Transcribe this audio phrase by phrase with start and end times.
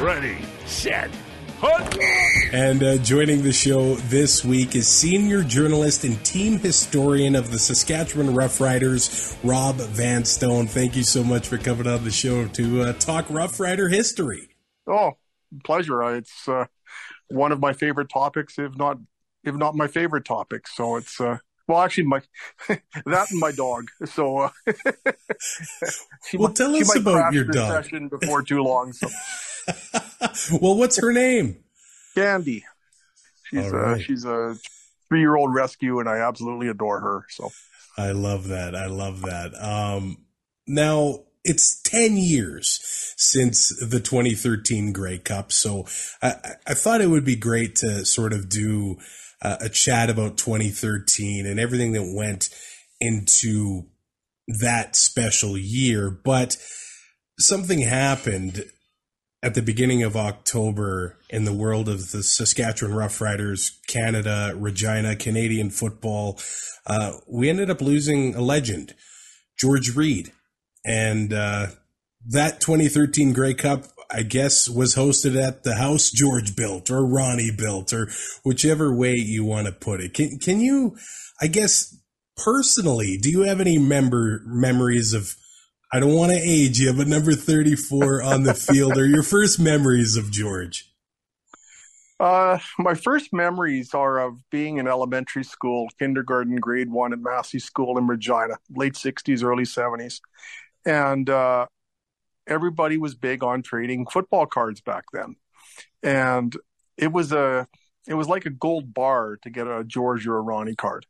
[0.00, 0.36] Ready,
[0.66, 1.10] set,
[1.58, 1.96] hunt!
[2.52, 7.58] And uh, joining the show this week is senior journalist and team historian of the
[7.58, 10.66] Saskatchewan Roughriders, Rob Vanstone.
[10.66, 14.50] Thank you so much for coming on the show to uh, talk Rough Rider history.
[14.86, 15.12] Oh,
[15.64, 16.02] pleasure.
[16.14, 16.66] It's uh,
[17.28, 18.98] one of my favorite topics, if not
[19.44, 20.68] if not my favorite topic.
[20.68, 21.38] So it's uh,
[21.68, 22.20] well, actually, my
[22.68, 23.88] that and my dog.
[24.04, 24.50] So uh,
[26.34, 27.84] well, tell us about your dog.
[27.84, 28.92] Session before too long.
[28.92, 29.08] So.
[30.60, 31.56] well, what's her name?
[32.14, 32.64] Candy.
[33.44, 34.00] She's uh, right.
[34.00, 34.56] a, she's a
[35.08, 37.24] three year old rescue, and I absolutely adore her.
[37.30, 37.50] So
[37.96, 38.74] I love that.
[38.74, 39.52] I love that.
[39.62, 40.18] Um,
[40.66, 42.80] now it's 10 years
[43.16, 45.52] since the 2013 Grey Cup.
[45.52, 45.86] So
[46.20, 46.34] I,
[46.66, 48.96] I thought it would be great to sort of do
[49.40, 52.48] uh, a chat about 2013 and everything that went
[53.00, 53.84] into
[54.60, 56.10] that special year.
[56.10, 56.56] But
[57.38, 58.64] something happened
[59.46, 65.70] at the beginning of October in the world of the Saskatchewan Roughriders, Canada, Regina, Canadian
[65.70, 66.40] football,
[66.84, 68.96] uh, we ended up losing a legend,
[69.56, 70.32] George Reed.
[70.84, 71.68] And uh,
[72.28, 77.52] that 2013 Grey Cup, I guess, was hosted at the house George built or Ronnie
[77.56, 78.08] built or
[78.42, 80.12] whichever way you want to put it.
[80.12, 80.96] Can, can you,
[81.40, 81.96] I guess,
[82.36, 85.36] personally, do you have any member memories of
[85.92, 89.60] I don't want to age you, but number 34 on the field are your first
[89.60, 90.92] memories of George?
[92.18, 97.60] Uh, my first memories are of being in elementary school, kindergarten, grade one at Massey
[97.60, 100.20] School in Regina, late 60s, early 70s.
[100.84, 101.66] And uh,
[102.48, 105.36] everybody was big on trading football cards back then.
[106.02, 106.56] And
[106.96, 107.68] it was a
[108.08, 111.06] it was like a gold bar to get a George or a Ronnie card.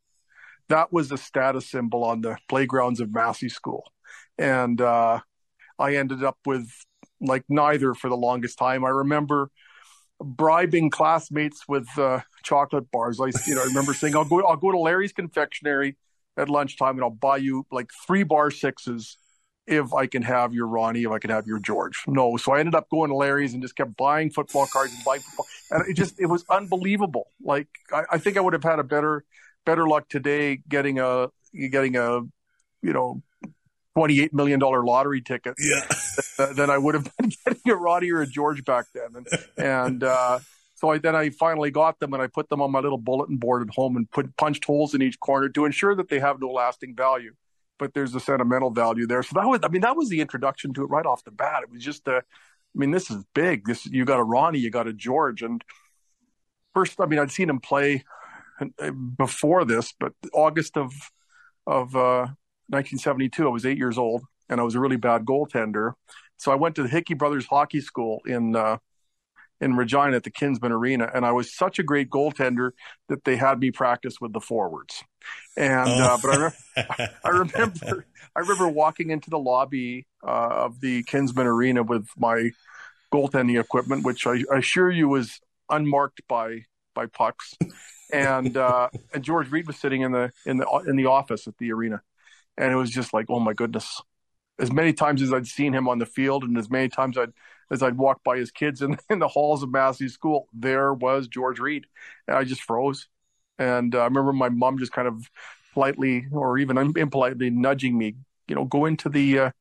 [0.69, 3.83] That was a status symbol on the playgrounds of Massey School
[4.37, 5.19] and uh,
[5.79, 6.69] I ended up with
[7.19, 8.85] like neither for the longest time.
[8.85, 9.49] I remember
[10.19, 13.19] bribing classmates with uh, chocolate bars.
[13.19, 15.97] I, you know, I remember saying, "I'll go, I'll go to Larry's Confectionery
[16.37, 19.17] at lunchtime, and I'll buy you like three bar sixes
[19.65, 22.59] if I can have your Ronnie, if I can have your George." No, so I
[22.59, 25.89] ended up going to Larry's and just kept buying football cards and buying football, and
[25.89, 27.27] it just it was unbelievable.
[27.41, 29.23] Like I, I think I would have had a better
[29.65, 32.21] better luck today getting a getting a
[32.81, 33.21] you know
[33.97, 36.45] twenty-eight million dollar lottery ticket yeah.
[36.53, 39.15] than I would have been getting a Ronnie or a George back then.
[39.15, 39.27] And,
[39.57, 40.39] and uh,
[40.75, 43.37] so I, then I finally got them and I put them on my little bulletin
[43.37, 46.39] board at home and put punched holes in each corner to ensure that they have
[46.39, 47.33] no lasting value.
[47.79, 49.23] But there's a sentimental value there.
[49.23, 51.63] So that was, I mean, that was the introduction to it right off the bat.
[51.63, 52.21] It was just a, I
[52.75, 53.65] mean, this is big.
[53.65, 55.63] This you got a Ronnie, you got a George, and
[56.75, 58.03] first, I mean, I'd seen him play
[58.61, 60.93] uh, before this, but August of
[61.65, 62.27] of uh,
[62.69, 63.47] 1972.
[63.47, 65.93] I was eight years old, and I was a really bad goaltender.
[66.37, 68.77] So I went to the Hickey Brothers Hockey School in uh,
[69.59, 72.71] in Regina at the Kinsmen Arena, and I was such a great goaltender
[73.09, 75.03] that they had me practice with the forwards.
[75.55, 76.03] And oh.
[76.03, 81.03] uh, but I, re- I remember I remember walking into the lobby uh, of the
[81.03, 82.51] Kinsmen Arena with my
[83.11, 85.39] goaltending equipment, which I, I assure you was
[85.69, 87.55] unmarked by by pucks.
[88.11, 91.57] and uh, and George Reed was sitting in the in the in the office at
[91.57, 92.01] the arena,
[92.57, 94.01] and it was just like, oh my goodness.
[94.59, 97.31] As many times as I'd seen him on the field, and as many times I'd
[97.71, 101.27] as I'd walk by his kids in, in the halls of Massey School, there was
[101.27, 101.85] George Reed,
[102.27, 103.07] and I just froze.
[103.59, 105.29] And uh, I remember my mom just kind of
[105.73, 108.15] politely, or even impolitely, nudging me,
[108.47, 109.51] you know, go into the uh,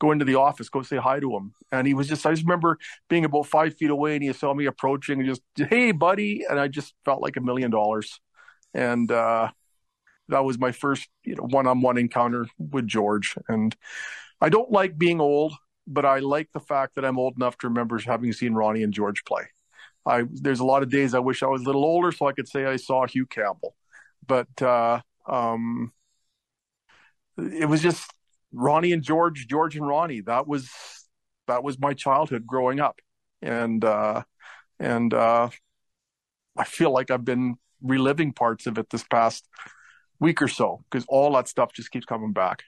[0.00, 1.54] go into the office, go say hi to him.
[1.70, 2.78] And he was just, I just remember
[3.08, 6.44] being about five feet away and he saw me approaching and just, hey, buddy.
[6.48, 8.20] And I just felt like a million dollars.
[8.74, 9.50] And, uh,
[10.28, 13.36] that was my first you know one-on-one encounter with George.
[13.48, 13.74] And
[14.40, 15.54] I don't like being old,
[15.86, 18.92] but I like the fact that I'm old enough to remember having seen Ronnie and
[18.92, 19.44] George play.
[20.04, 22.32] I there's a lot of days I wish I was a little older so I
[22.32, 23.76] could say I saw Hugh Campbell,
[24.26, 25.92] but uh, um,
[27.38, 28.12] it was just
[28.52, 30.20] Ronnie and George, George and Ronnie.
[30.20, 30.70] That was
[31.46, 33.00] that was my childhood growing up,
[33.40, 34.22] and uh,
[34.78, 35.50] and uh,
[36.56, 39.48] I feel like I've been reliving parts of it this past
[40.22, 42.62] week or so because all that stuff just keeps coming back.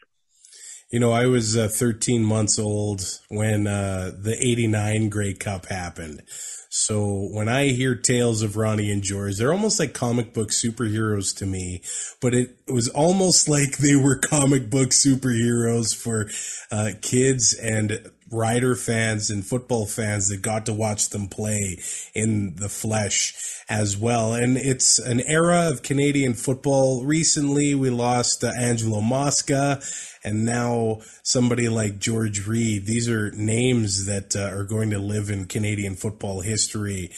[0.91, 6.23] You know, I was uh, 13 months old when uh, the 89 Grey Cup happened.
[6.69, 11.35] So when I hear tales of Ronnie and George, they're almost like comic book superheroes
[11.39, 11.83] to me,
[12.21, 16.29] but it was almost like they were comic book superheroes for
[16.71, 21.79] uh, kids and Rider fans and football fans that got to watch them play
[22.15, 23.35] in the flesh
[23.69, 24.35] as well.
[24.35, 27.05] And it's an era of Canadian football.
[27.05, 29.81] Recently, we lost uh, Angelo Mosca
[30.25, 32.87] and now somebody like George Reed.
[32.87, 37.11] These are names that uh, are going to live in Canadian football history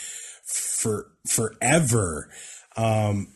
[0.44, 2.28] for forever.
[2.76, 3.28] Um,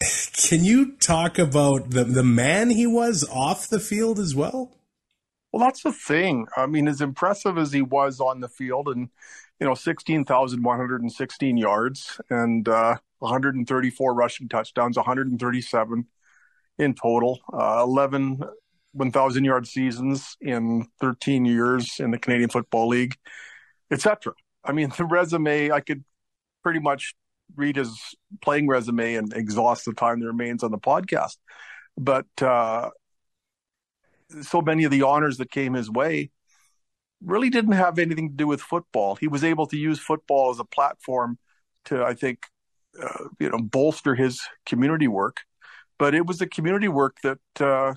[0.34, 4.72] can you talk about the the man he was off the field as well?
[5.52, 6.46] Well, that's the thing.
[6.56, 9.08] I mean, as impressive as he was on the field, and
[9.60, 16.06] you know, sixteen thousand one hundred and sixteen yards and uh, 134 rushing touchdowns, 137
[16.78, 18.40] in total, uh, 11
[18.92, 23.14] 1,000 yard seasons in 13 years in the Canadian Football League,
[23.90, 24.32] etc.
[24.64, 26.04] I mean, the resume, I could
[26.62, 27.14] pretty much
[27.54, 27.98] read his
[28.42, 31.36] playing resume and exhaust the time that remains on the podcast.
[31.96, 32.90] But uh,
[34.42, 36.30] so many of the honors that came his way
[37.22, 39.16] really didn't have anything to do with football.
[39.16, 41.38] He was able to use football as a platform
[41.86, 42.40] to, I think,
[43.02, 45.42] uh, you know, bolster his community work.
[45.98, 47.94] But it was the community work that uh,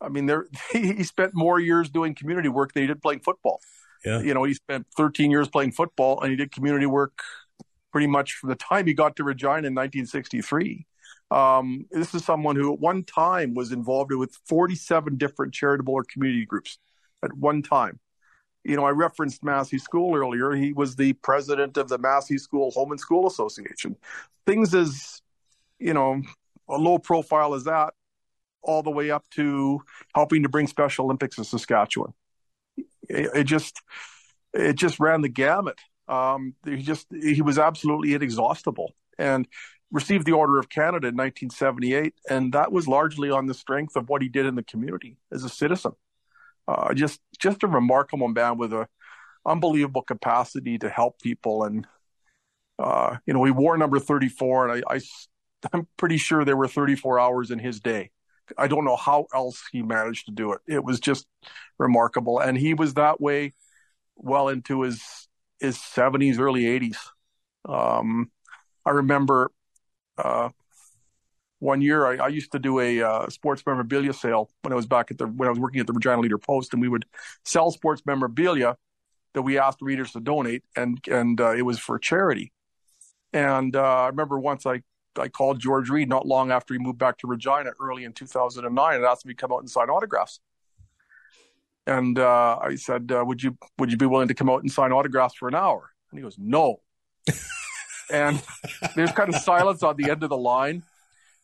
[0.00, 3.60] I mean, there he spent more years doing community work than he did playing football.
[4.04, 4.20] Yeah.
[4.20, 7.20] You know, he spent 13 years playing football, and he did community work
[7.92, 10.86] pretty much from the time he got to Regina in 1963.
[11.30, 16.04] Um, this is someone who at one time was involved with 47 different charitable or
[16.04, 16.78] community groups
[17.22, 18.00] at one time.
[18.64, 20.52] You know, I referenced Massey School earlier.
[20.52, 23.96] He was the president of the Massey School Home and School Association.
[24.46, 25.22] Things as,
[25.78, 26.20] you know,
[26.68, 27.94] a low profile as that
[28.62, 29.80] all the way up to
[30.14, 32.12] helping to bring Special Olympics to Saskatchewan.
[33.08, 33.80] It, it just
[34.52, 35.78] it just ran the gamut.
[36.08, 39.46] Um, he just he was absolutely inexhaustible and
[39.90, 44.08] received the Order of Canada in 1978, and that was largely on the strength of
[44.08, 45.92] what he did in the community as a citizen.
[46.68, 48.86] Uh, just just a remarkable man with a
[49.46, 51.86] unbelievable capacity to help people and
[52.78, 55.00] uh, you know he wore number 34 and I, I
[55.72, 58.10] i'm pretty sure there were 34 hours in his day
[58.56, 60.60] I don't know how else he managed to do it.
[60.66, 61.26] It was just
[61.78, 63.52] remarkable, and he was that way
[64.16, 65.02] well into his
[65.58, 66.98] his seventies, early eighties.
[67.68, 68.30] Um,
[68.84, 69.50] I remember
[70.24, 70.50] uh,
[71.60, 74.86] one year I, I, used to do a uh, sports memorabilia sale when I was
[74.86, 77.04] back at the when I was working at the Regina Leader Post, and we would
[77.44, 78.76] sell sports memorabilia
[79.34, 82.52] that we asked readers to donate, and and uh, it was for charity.
[83.32, 84.82] And uh, I remember once I
[85.18, 88.94] I called George Reed not long after he moved back to Regina early in 2009
[88.94, 90.40] and asked him to come out and sign autographs.
[91.86, 94.72] And uh, I said, uh, "Would you would you be willing to come out and
[94.72, 96.80] sign autographs for an hour?" And he goes, "No."
[98.10, 98.42] and
[98.94, 100.82] there's kind of silence on the end of the line,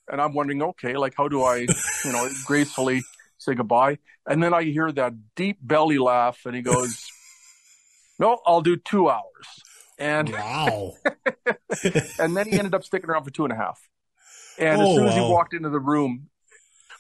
[0.09, 1.67] and I'm wondering, okay, like how do I,
[2.05, 3.03] you know, gracefully
[3.39, 3.99] say goodbye?
[4.27, 7.11] And then I hear that deep belly laugh, and he goes,
[8.19, 9.25] "No, I'll do two hours."
[9.99, 10.93] And wow.
[12.19, 13.81] and then he ended up sticking around for two and a half.
[14.59, 16.29] And oh, as soon as he walked into the room,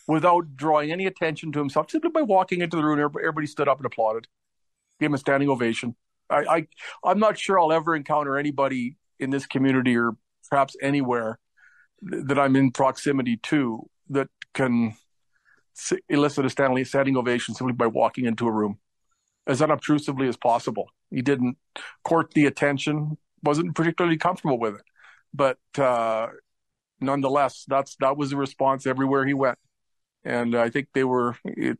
[0.06, 3.78] without drawing any attention to himself, simply by walking into the room, everybody stood up
[3.78, 4.28] and applauded,
[5.00, 5.96] gave him a standing ovation.
[6.28, 6.66] I, I
[7.04, 10.16] I'm not sure I'll ever encounter anybody in this community or
[10.48, 11.38] perhaps anywhere
[12.02, 14.94] that I'm in proximity to that can
[16.08, 18.78] elicit a standing ovation simply by walking into a room
[19.46, 20.90] as unobtrusively as possible.
[21.10, 21.56] He didn't
[22.04, 24.84] court the attention, wasn't particularly comfortable with it,
[25.32, 26.28] but uh,
[27.00, 29.58] nonetheless, that's that was the response everywhere he went,
[30.24, 31.36] and I think they were.
[31.44, 31.78] It,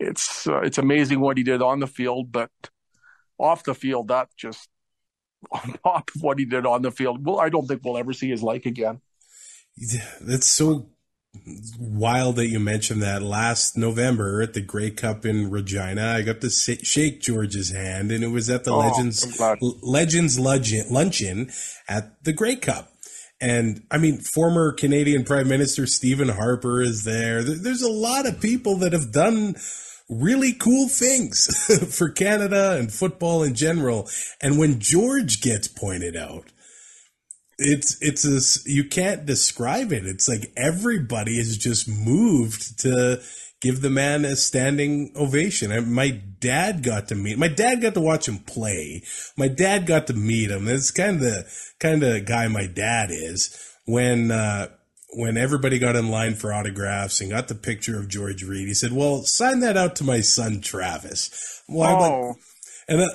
[0.00, 2.50] it's uh, it's amazing what he did on the field, but
[3.38, 4.68] off the field, that just
[5.50, 7.24] on top of what he did on the field.
[7.24, 9.00] Well, I don't think we'll ever see his like again.
[10.20, 10.90] That's so
[11.78, 16.14] wild that you mentioned that last November at the Grey Cup in Regina.
[16.14, 18.78] I got to shake George's hand, and it was at the oh,
[19.82, 21.50] Legends Legends luncheon
[21.88, 22.92] at the Grey Cup.
[23.40, 27.42] And I mean, former Canadian Prime Minister Stephen Harper is there.
[27.44, 29.54] There's a lot of people that have done
[30.08, 31.46] really cool things
[31.96, 34.08] for Canada and football in general.
[34.40, 36.52] And when George gets pointed out,
[37.58, 40.06] it's it's a you can't describe it.
[40.06, 43.20] It's like everybody is just moved to
[43.60, 45.92] give the man a standing ovation.
[45.92, 47.38] My dad got to meet.
[47.38, 49.02] My dad got to watch him play.
[49.36, 50.66] My dad got to meet him.
[50.66, 51.50] That's kind of the
[51.80, 53.64] kind of guy my dad is.
[53.86, 54.68] When uh,
[55.10, 58.74] when everybody got in line for autographs and got the picture of George Reed, he
[58.74, 62.34] said, "Well, sign that out to my son Travis." Well, oh.
[62.88, 63.08] and uh,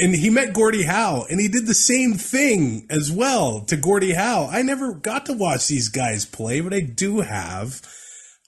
[0.00, 4.14] and he met Gordie Howe, and he did the same thing as well to Gordie
[4.14, 4.48] Howe.
[4.50, 7.82] I never got to watch these guys play, but I do have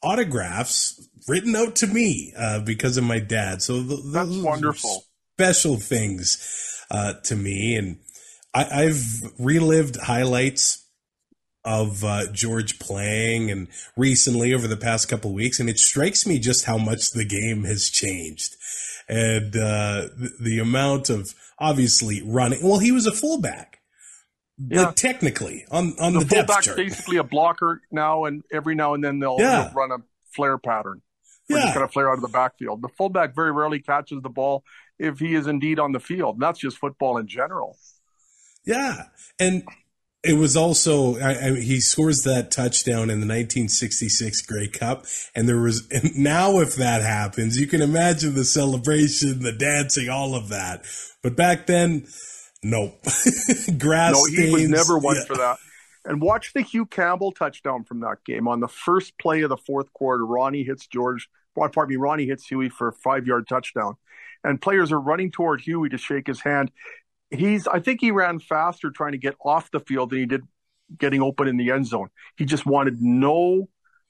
[0.03, 3.63] autographs written out to me uh, because of my dad.
[3.63, 5.05] So th- that's wonderful,
[5.39, 7.99] special things uh, to me, and
[8.53, 9.05] I- I've
[9.39, 10.80] relived highlights
[11.65, 16.39] of uh, George playing and recently over the past couple weeks, and it strikes me
[16.39, 18.57] just how much the game has changed
[19.11, 22.63] and uh, the, the, amount of obviously running.
[22.63, 23.81] Well, he was a fullback,
[24.57, 24.93] yeah.
[24.95, 26.77] technically on on the, the fullback's chart.
[26.77, 29.65] basically a blocker now, and every now and then they'll, yeah.
[29.65, 29.99] they'll run a
[30.33, 31.03] flare pattern.
[31.49, 32.83] Yeah, just kind of flare out of the backfield.
[32.83, 34.63] The fullback very rarely catches the ball
[35.01, 36.37] if he is indeed on the field.
[36.37, 37.77] And that's just football in general.
[38.65, 39.07] Yeah,
[39.41, 39.65] and
[40.23, 45.49] it was also I, I, he scores that touchdown in the 1966 Grey Cup, and
[45.49, 50.35] there was and now if that happens, you can imagine the celebration, the dancing, all
[50.35, 50.85] of that.
[51.23, 52.07] But back then,
[52.63, 53.01] nope,
[53.79, 54.13] grass.
[54.13, 55.25] No, he stains, was never one yeah.
[55.25, 55.59] for that.
[56.05, 59.57] And watch the Hugh Campbell touchdown from that game on the first play of the
[59.57, 60.25] fourth quarter.
[60.25, 61.29] Ronnie hits George.
[61.55, 63.97] Pardon me, Ronnie hits Huey for a five yard touchdown,
[64.45, 66.71] and players are running toward Huey to shake his hand
[67.31, 70.43] he's I think he ran faster trying to get off the field than he did
[70.99, 72.09] getting open in the end zone.
[72.37, 73.69] He just wanted no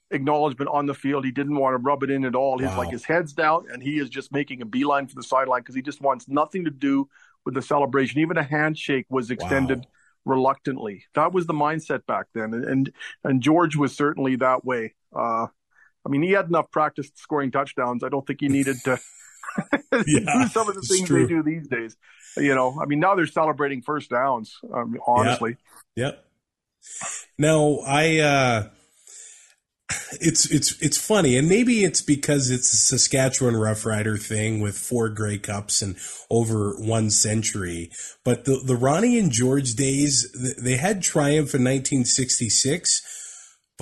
[0.09, 1.25] acknowledgement on the field.
[1.25, 2.57] He didn't want to rub it in at all.
[2.57, 2.77] He's wow.
[2.77, 5.75] like his head's down and he is just making a beeline for the sideline because
[5.75, 7.07] he just wants nothing to do
[7.45, 8.19] with the celebration.
[8.19, 9.85] Even a handshake was extended wow.
[10.25, 11.05] reluctantly.
[11.15, 12.53] That was the mindset back then.
[12.53, 12.91] And
[13.23, 14.95] and George was certainly that way.
[15.15, 15.47] Uh,
[16.05, 18.03] I mean, he had enough practice scoring touchdowns.
[18.03, 18.99] I don't think he needed to
[20.07, 21.27] yeah, some of the things true.
[21.27, 21.95] they do these days.
[22.37, 24.57] You know, I mean, now they're celebrating first downs.
[24.73, 25.57] Um, honestly.
[25.95, 26.13] Yep.
[26.13, 26.25] yep.
[27.37, 28.19] Now I.
[28.19, 28.69] uh
[30.19, 35.09] it's it's it's funny, and maybe it's because it's a Saskatchewan Roughrider thing with four
[35.09, 35.95] Grey Cups and
[36.29, 37.91] over one century.
[38.23, 40.31] But the the Ronnie and George days,
[40.61, 43.01] they had triumph in 1966,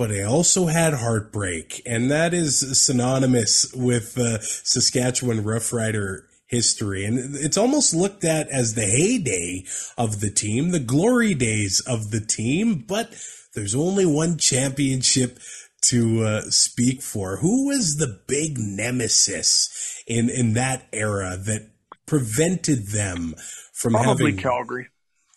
[0.00, 7.04] but they also had heartbreak, and that is synonymous with the uh, Saskatchewan Roughrider history.
[7.04, 9.66] And it's almost looked at as the heyday
[9.98, 13.14] of the team, the glory days of the team, but
[13.54, 15.38] there's only one championship
[15.82, 17.36] to uh, speak for.
[17.36, 21.68] Who was the big nemesis in, in that era that
[22.06, 23.34] prevented them
[23.74, 24.88] from Probably having Calgary.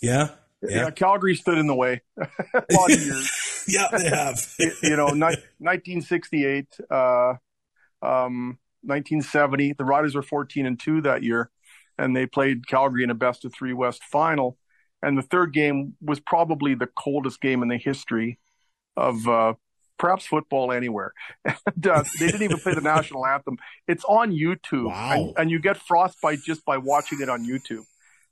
[0.01, 0.29] Yeah.
[0.63, 0.83] Yeah.
[0.83, 0.89] yeah.
[0.91, 2.27] Calgary stood in the way a
[2.71, 3.65] lot of years.
[3.67, 4.39] yeah, they have.
[4.83, 7.33] you know, ni- 1968, uh,
[8.01, 9.73] um, 1970.
[9.73, 11.49] The Riders were 14 and 2 that year,
[11.97, 14.57] and they played Calgary in a best of three West final.
[15.01, 18.39] And the third game was probably the coldest game in the history
[18.95, 19.53] of uh,
[19.97, 21.13] perhaps football anywhere.
[21.75, 23.57] And uh, they didn't even play the national anthem.
[23.87, 25.13] It's on YouTube, wow.
[25.13, 27.83] and, and, you get frostbite just by watching it on YouTube.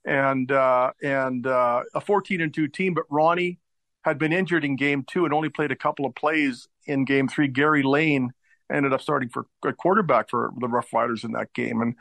[0.03, 3.60] And uh, and uh, a 14 and 2 team, but Ronnie
[4.03, 7.27] had been injured in game two and only played a couple of plays in game
[7.27, 7.48] three.
[7.48, 8.31] Gary Lane
[8.72, 11.81] ended up starting for a quarterback for the Rough Riders in that game.
[11.81, 11.96] And,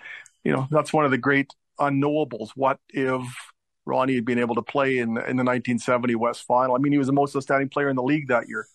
[0.45, 2.51] you know, that's one of the great unknowables.
[2.55, 3.23] What if
[3.85, 6.75] Ronnie had been able to play in, in the 1970 West Final?
[6.75, 8.67] I mean, he was the most outstanding player in the league that year.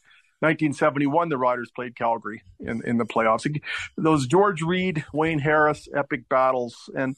[0.42, 3.50] 1971, the Riders played Calgary in, in the playoffs.
[3.98, 6.90] Those George Reed, Wayne Harris epic battles.
[6.96, 7.16] And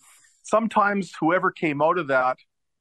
[0.48, 2.38] sometimes whoever came out of that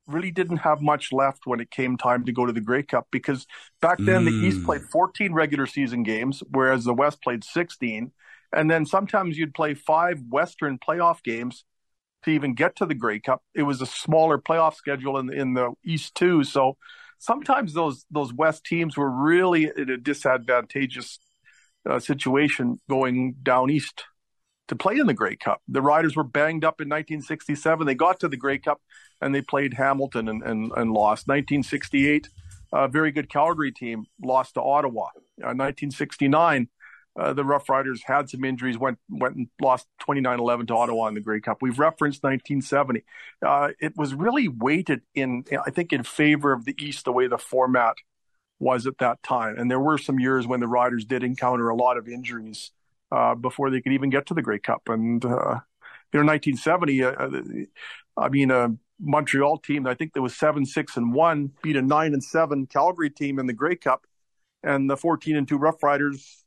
[0.07, 3.09] really didn't have much left when it came time to go to the Grey Cup
[3.11, 3.47] because
[3.81, 4.27] back then mm.
[4.27, 4.89] the East played mm.
[4.91, 8.13] 14 regular season games, whereas the West played 16.
[8.53, 11.65] And then sometimes you'd play five Western playoff games
[12.23, 13.43] to even get to the Grey Cup.
[13.55, 16.45] It was a smaller playoff schedule in, in the East too.
[16.45, 16.77] So
[17.19, 21.19] sometimes those, those West teams were really in a disadvantageous
[21.89, 24.05] uh, situation going down East
[24.69, 25.63] to play in the Grey Cup.
[25.69, 27.87] The Riders were banged up in 1967.
[27.87, 28.81] They got to the Grey Cup
[29.21, 31.29] and they played Hamilton and, and, and lost.
[31.29, 32.29] 1968,
[32.73, 35.05] a very good Calgary team lost to Ottawa.
[35.43, 36.69] Uh, 1969,
[37.19, 41.15] uh, the Rough Riders had some injuries, went went and lost 29-11 to Ottawa in
[41.15, 41.59] the Grey Cup.
[41.63, 43.05] We've referenced 1970.
[43.45, 47.27] Uh, it was really weighted in, I think, in favor of the East the way
[47.27, 47.97] the format
[48.59, 49.57] was at that time.
[49.59, 52.73] And there were some years when the Riders did encounter a lot of injuries
[53.13, 54.89] uh, before they could even get to the Grey Cup.
[54.89, 55.61] And uh,
[56.13, 57.31] you know, 1970, uh, uh,
[58.17, 61.83] I mean, a Montreal team, I think there was seven, six, and one, beat a
[61.83, 64.07] nine and seven Calgary team in the Grey Cup,
[64.63, 66.45] and the 14 and two Rough Riders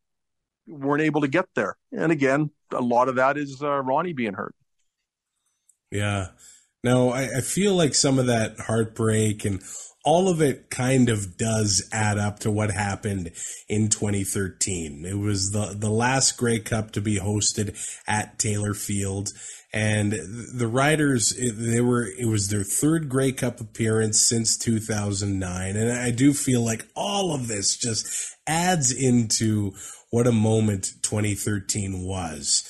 [0.67, 1.77] weren't able to get there.
[1.91, 4.55] And again, a lot of that is uh, Ronnie being hurt.
[5.91, 6.29] Yeah.
[6.83, 9.61] No, I, I feel like some of that heartbreak and
[10.05, 13.31] all of it kind of does add up to what happened
[13.67, 15.05] in 2013.
[15.05, 17.77] It was the the last Grey Cup to be hosted
[18.07, 19.29] at Taylor Field,
[19.73, 25.91] and the Riders they were it was their third Grey Cup appearance since 2009, and
[25.91, 29.73] I do feel like all of this just adds into
[30.11, 32.63] what a moment 2013 was.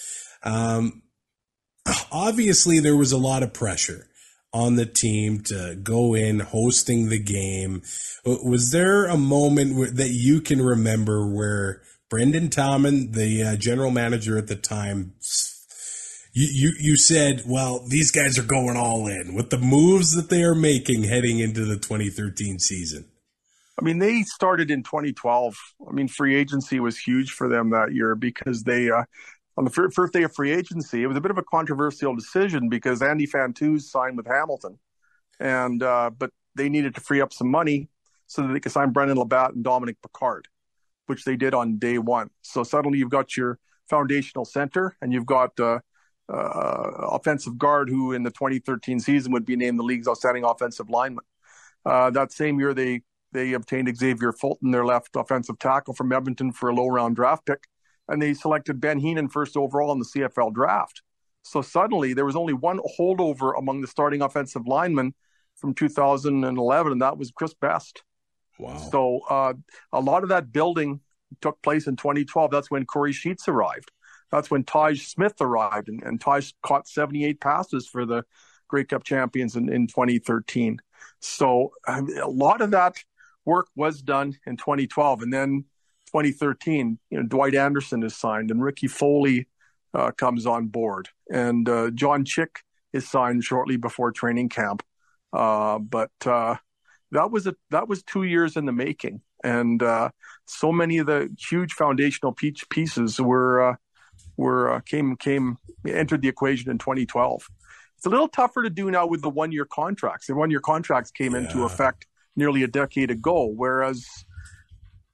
[0.43, 1.03] Um,
[2.11, 4.08] obviously, there was a lot of pressure
[4.53, 7.81] on the team to go in hosting the game.
[8.25, 14.37] Was there a moment that you can remember where Brendan Taman, the uh, general manager
[14.37, 15.13] at the time,
[16.33, 20.29] you, you, you said, well, these guys are going all in with the moves that
[20.29, 23.05] they are making heading into the 2013 season?
[23.79, 25.55] I mean, they started in 2012.
[25.87, 29.03] I mean, free agency was huge for them that year because they uh,
[29.59, 32.69] on the first day of free agency, it was a bit of a controversial decision
[32.69, 34.79] because Andy Fantuz signed with Hamilton,
[35.37, 37.89] and uh, but they needed to free up some money
[38.25, 40.47] so that they could sign Brendon LaBatte and Dominic Picard,
[41.07, 42.29] which they did on day one.
[42.41, 45.79] So suddenly you've got your foundational center, and you've got uh,
[46.29, 50.89] uh, offensive guard who in the 2013 season would be named the league's outstanding offensive
[50.89, 51.25] lineman.
[51.85, 53.01] Uh, that same year, they
[53.33, 57.45] they obtained Xavier Fulton, their left offensive tackle from Edmonton, for a low round draft
[57.45, 57.67] pick
[58.09, 61.01] and they selected Ben Heenan first overall in the CFL draft.
[61.43, 65.13] So suddenly there was only one holdover among the starting offensive linemen
[65.55, 68.03] from 2011, and that was Chris Best.
[68.57, 68.77] Wow.
[68.77, 69.53] So uh,
[69.93, 70.99] a lot of that building
[71.41, 72.51] took place in 2012.
[72.51, 73.91] That's when Kory Sheets arrived.
[74.31, 78.23] That's when Taj Smith arrived, and, and Taj caught 78 passes for the
[78.67, 80.79] Grey Cup champions in, in 2013.
[81.19, 82.97] So a lot of that
[83.45, 85.23] work was done in 2012.
[85.23, 85.65] And then
[86.11, 89.47] 2013, you know, Dwight Anderson is signed and Ricky Foley
[89.93, 92.59] uh, comes on board, and uh, John Chick
[92.93, 94.83] is signed shortly before training camp.
[95.31, 96.55] Uh, but uh,
[97.11, 100.09] that was a that was two years in the making, and uh,
[100.45, 103.75] so many of the huge foundational pieces were uh,
[104.37, 107.47] were came came entered the equation in 2012.
[107.97, 110.27] It's a little tougher to do now with the one year contracts.
[110.27, 111.41] The one year contracts came yeah.
[111.41, 114.07] into effect nearly a decade ago, whereas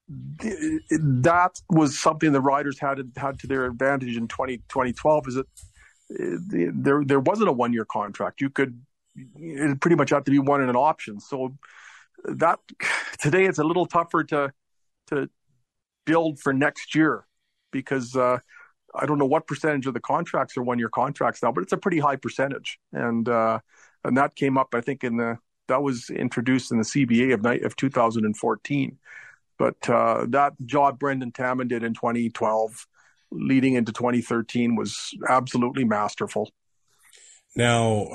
[0.07, 5.47] that was something the riders had had to their advantage in 20, 2012 is that
[6.11, 8.41] uh, there there wasn't a one year contract.
[8.41, 8.79] You could
[9.15, 11.19] it pretty much had to be one in an option.
[11.19, 11.55] So
[12.23, 12.59] that
[13.19, 14.53] today it's a little tougher to
[15.07, 15.29] to
[16.05, 17.25] build for next year
[17.71, 18.39] because uh,
[18.93, 21.73] I don't know what percentage of the contracts are one year contracts now, but it's
[21.73, 22.79] a pretty high percentage.
[22.93, 23.59] And uh,
[24.03, 27.41] and that came up I think in the that was introduced in the CBA of
[27.41, 28.99] night of 2014.
[29.57, 32.87] But uh, that job Brendan Taman did in 2012,
[33.31, 36.51] leading into 2013, was absolutely masterful.
[37.55, 38.09] Now,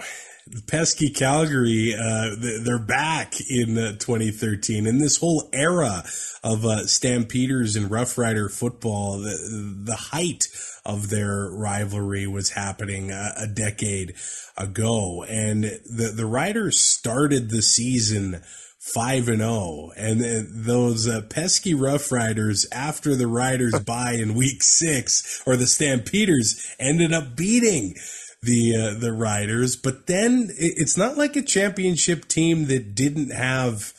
[0.67, 6.05] pesky Calgary, uh, they're back in uh, 2013, and this whole era
[6.43, 10.45] of uh, Stampeders and Rough Rider football, the, the height
[10.85, 14.15] of their rivalry was happening a, a decade
[14.57, 18.43] ago, and the the Riders started the season
[18.81, 19.93] five and zero, oh.
[19.97, 20.21] and
[20.65, 26.75] those uh, pesky Rough Riders after the Riders bye in week six, or the Stampeders
[26.79, 27.95] ended up beating
[28.43, 29.77] the uh, the Riders.
[29.77, 33.93] But then it's not like a championship team that didn't have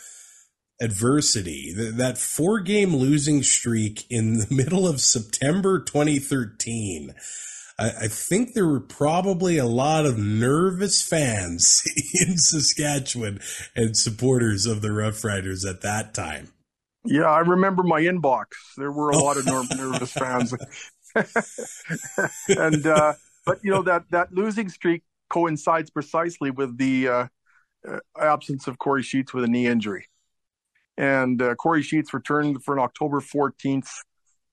[0.81, 1.73] adversity.
[1.75, 7.13] That four game losing streak in the middle of September 2013
[7.77, 11.81] I, I think there were probably a lot of nervous fans
[12.13, 13.39] in Saskatchewan
[13.75, 16.49] and supporters of the Rough Riders at that time.
[17.03, 18.45] Yeah, I remember my inbox.
[18.77, 19.45] There were a lot of
[19.77, 20.53] nervous fans,
[22.47, 23.13] and uh,
[23.45, 27.27] but you know that that losing streak coincides precisely with the uh,
[27.87, 30.07] uh, absence of Kory Sheets with a knee injury,
[30.95, 33.89] and uh, Kory Sheets returned for an October fourteenth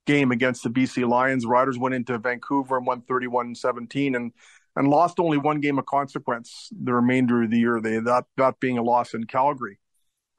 [0.08, 1.44] game against the BC Lions.
[1.44, 4.32] Riders went into Vancouver and won 31-17 and
[4.74, 7.80] and lost only one game of consequence the remainder of the year.
[7.80, 9.78] They that that being a loss in Calgary.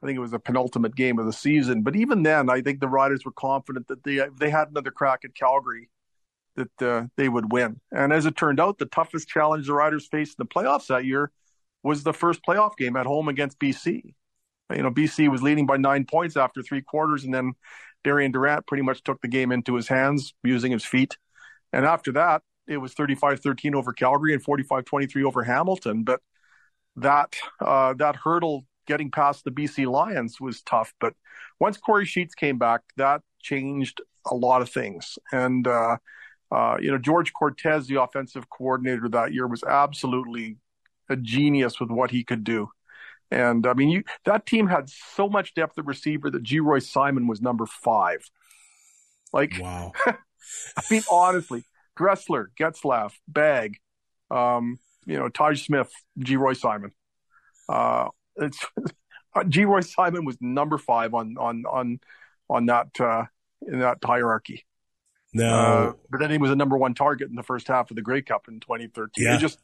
[0.02, 1.82] I think it was the penultimate game of the season.
[1.82, 5.20] But even then, I think the Riders were confident that they they had another crack
[5.24, 5.88] at Calgary,
[6.56, 7.80] that uh, they would win.
[7.92, 11.04] And as it turned out, the toughest challenge the Riders faced in the playoffs that
[11.04, 11.30] year
[11.82, 14.14] was the first playoff game at home against BC.
[14.74, 17.52] You know, BC was leading by nine points after three quarters, and then
[18.04, 21.16] Darian Durant pretty much took the game into his hands using his feet.
[21.72, 26.04] And after that, it was 35-13 over Calgary and 45-23 over Hamilton.
[26.04, 26.20] But
[26.96, 30.92] that uh, that hurdle getting past the BC Lions was tough.
[31.00, 31.14] But
[31.58, 35.18] once Kory Sheets came back, that changed a lot of things.
[35.32, 35.98] And uh,
[36.50, 40.56] uh, you know, George Cortez, the offensive coordinator that year, was absolutely
[41.08, 42.70] a genius with what he could do.
[43.30, 47.26] And I mean, you, that team had so much depth of receiver that Geroy Simon
[47.26, 48.28] was number five.
[49.32, 49.92] Like, wow.
[50.06, 51.64] I mean, honestly,
[51.96, 53.76] Dressler, Getzlaff, Bagg,
[54.30, 56.90] um, you know, Taj Smith, Geroy Simon.
[57.68, 58.64] Uh, it's
[59.36, 62.00] Geroy Simon was number five on on on
[62.48, 63.24] on that uh,
[63.66, 64.66] in that hierarchy.
[65.32, 67.96] No, uh, but then he was a number one target in the first half of
[67.96, 69.24] the Grey Cup in 2013.
[69.24, 69.36] Yeah.
[69.36, 69.60] It just,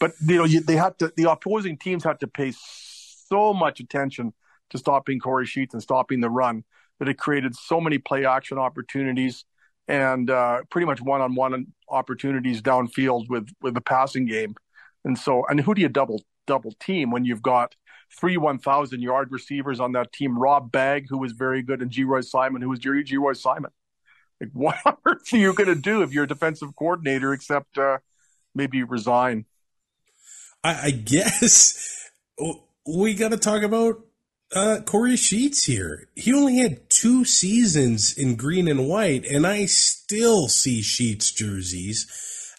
[0.00, 1.12] but you know, you, they had to.
[1.16, 4.32] The opposing teams had to pay so much attention
[4.70, 6.64] to stopping Kory Sheets and stopping the run
[6.98, 9.44] that it created so many play action opportunities
[9.88, 14.54] and uh, pretty much one on one opportunities downfield with with the passing game.
[15.04, 17.74] And so, and who do you double double team when you've got
[18.18, 20.38] three 1,000 yard receivers on that team?
[20.38, 23.70] Rob Bagg, who was very good, and Geroy Simon, who was Geroy Simon.
[24.40, 24.76] Like, what
[25.32, 27.98] are you going to do if you're a defensive coordinator except uh,
[28.54, 29.44] maybe resign?
[30.62, 32.10] I, I guess
[32.86, 34.04] we got to talk about
[34.54, 36.08] uh, Kory Sheets here.
[36.14, 42.06] He only had two seasons in green and white, and I still see Sheets jerseys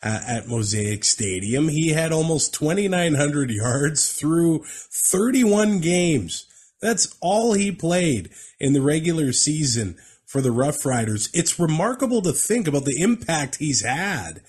[0.04, 1.70] uh, at Mosaic Stadium.
[1.70, 6.46] He had almost 2,900 yards through 31 games.
[6.82, 8.30] That's all he played
[8.60, 11.30] in the regular season for the Rough Riders.
[11.34, 14.42] It's remarkable to think about the impact he's had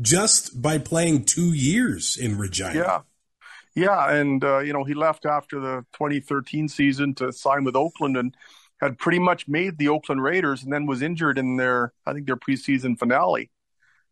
[0.00, 2.74] just by playing two years in Regina.
[2.74, 3.00] Yeah.
[3.74, 8.16] Yeah, and uh, you know he left after the 2013 season to sign with Oakland
[8.16, 8.36] and
[8.80, 12.26] had pretty much made the Oakland Raiders, and then was injured in their I think
[12.26, 13.50] their preseason finale,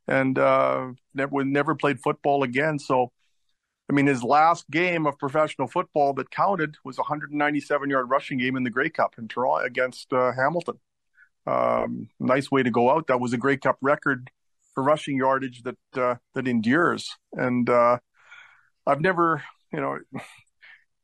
[0.06, 2.78] and uh, never never played football again.
[2.78, 3.10] So,
[3.90, 8.38] I mean, his last game of professional football that counted was a 197 yard rushing
[8.38, 10.78] game in the Grey Cup in Toronto against uh, Hamilton.
[11.48, 13.08] Um, nice way to go out.
[13.08, 14.30] That was a Grey Cup record
[14.82, 17.98] rushing yardage that uh, that endures, and uh,
[18.86, 19.98] I've never, you know,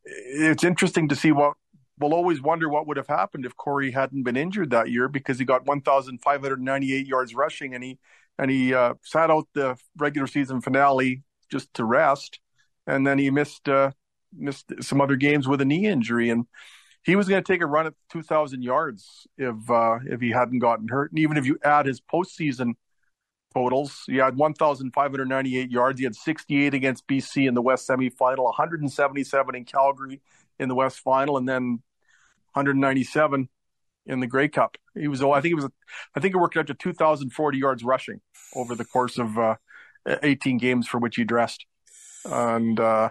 [0.05, 1.55] it's interesting to see what
[1.99, 5.39] we'll always wonder what would have happened if Kory hadn't been injured that year because
[5.39, 7.99] he got 1,598 yards rushing and he
[8.39, 12.41] and he uh, sat out the regular season finale just to rest,
[12.87, 13.93] and then he missed uh,
[14.37, 16.47] missed some other games with a knee injury, and
[17.05, 20.59] he was going to take a run at 2,000 yards if uh, if he hadn't
[20.59, 22.75] gotten hurt, and even if you add his postseason
[23.55, 24.03] totals.
[24.07, 26.01] He had 1,598 yards.
[26.01, 30.21] He had 68 against BC in the West semifinal, 177 in Calgary
[30.59, 31.83] in the West final, and then
[32.53, 33.49] 197
[34.07, 34.77] in the Grey Cup.
[34.95, 35.69] He was, oh, I think it was,
[36.15, 38.21] I think it worked out to 2,040 yards rushing
[38.55, 39.57] over the course of uh,
[40.07, 41.65] 18 games for which he dressed,
[42.25, 43.11] and uh,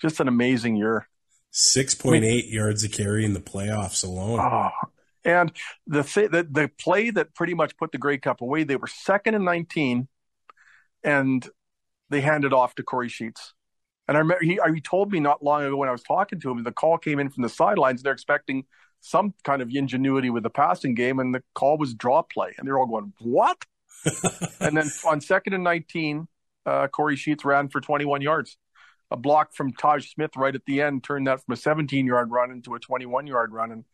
[0.00, 1.08] just an amazing year.
[1.52, 4.40] 6.8 I mean, yards a carry in the playoffs alone.
[4.40, 4.85] Oh,
[5.26, 5.52] and
[5.88, 8.86] the, th- the the play that pretty much put the Grey Cup away, they were
[8.86, 10.06] second and 19,
[11.02, 11.48] and
[12.08, 13.52] they handed off to Kory Sheets.
[14.06, 16.50] And I remember he, he told me not long ago when I was talking to
[16.50, 18.02] him, the call came in from the sidelines.
[18.02, 18.66] They're expecting
[19.00, 22.54] some kind of ingenuity with the passing game, and the call was draw play.
[22.56, 23.58] And they're all going, What?
[24.60, 26.28] and then on second and 19,
[26.66, 28.56] uh, Kory Sheets ran for 21 yards.
[29.10, 32.30] A block from Taj Smith right at the end turned that from a 17 yard
[32.30, 33.72] run into a 21 yard run.
[33.72, 33.84] And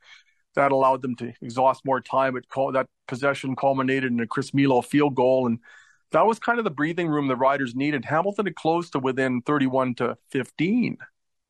[0.54, 2.36] that allowed them to exhaust more time.
[2.36, 5.58] It that possession culminated in a Chris Milo field goal, and
[6.12, 8.04] that was kind of the breathing room the Riders needed.
[8.04, 10.98] Hamilton had closed to within 31 to 15,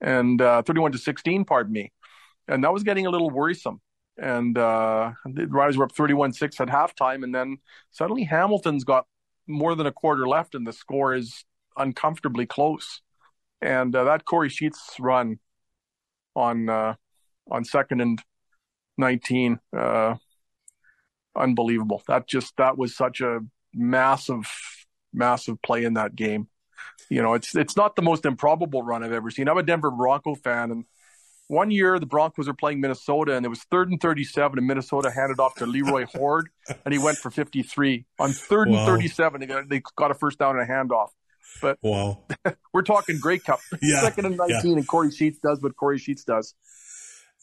[0.00, 1.92] and uh, 31 to 16, pardon me,
[2.48, 3.80] and that was getting a little worrisome.
[4.18, 7.58] And uh, the Riders were up 31-6 at halftime, and then
[7.90, 9.06] suddenly Hamilton's got
[9.46, 11.44] more than a quarter left, and the score is
[11.76, 13.00] uncomfortably close.
[13.60, 15.38] And uh, that Kory Sheets run
[16.34, 16.94] on uh,
[17.50, 18.20] on second and
[19.02, 19.60] 19.
[19.76, 20.14] Uh,
[21.36, 22.02] unbelievable.
[22.08, 23.40] That just, that was such a
[23.74, 24.46] massive,
[25.12, 26.48] massive play in that game.
[27.10, 29.48] You know, it's, it's not the most improbable run I've ever seen.
[29.48, 30.84] I'm a Denver Bronco fan and
[31.48, 35.10] one year the Broncos were playing Minnesota and it was third and 37 and Minnesota
[35.10, 36.48] handed off to Leroy Hoard
[36.84, 38.78] and he went for 53 on third wow.
[38.78, 39.40] and 37.
[39.40, 41.08] They got, they got a first down and a handoff.
[41.60, 42.20] But wow.
[42.72, 44.76] we're talking Grey Cup, yeah, second and 19 yeah.
[44.78, 46.54] and Kory Sheets does what Kory Sheets does.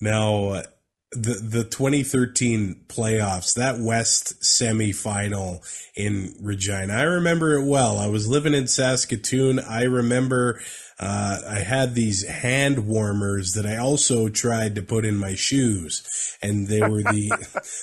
[0.02, 0.64] Now,
[1.12, 5.62] the the 2013 playoffs, that West semifinal
[5.96, 6.94] in Regina.
[6.94, 7.98] I remember it well.
[7.98, 9.60] I was living in Saskatoon.
[9.60, 10.62] I remember
[11.00, 16.38] uh, I had these hand warmers that I also tried to put in my shoes,
[16.44, 17.32] and they were the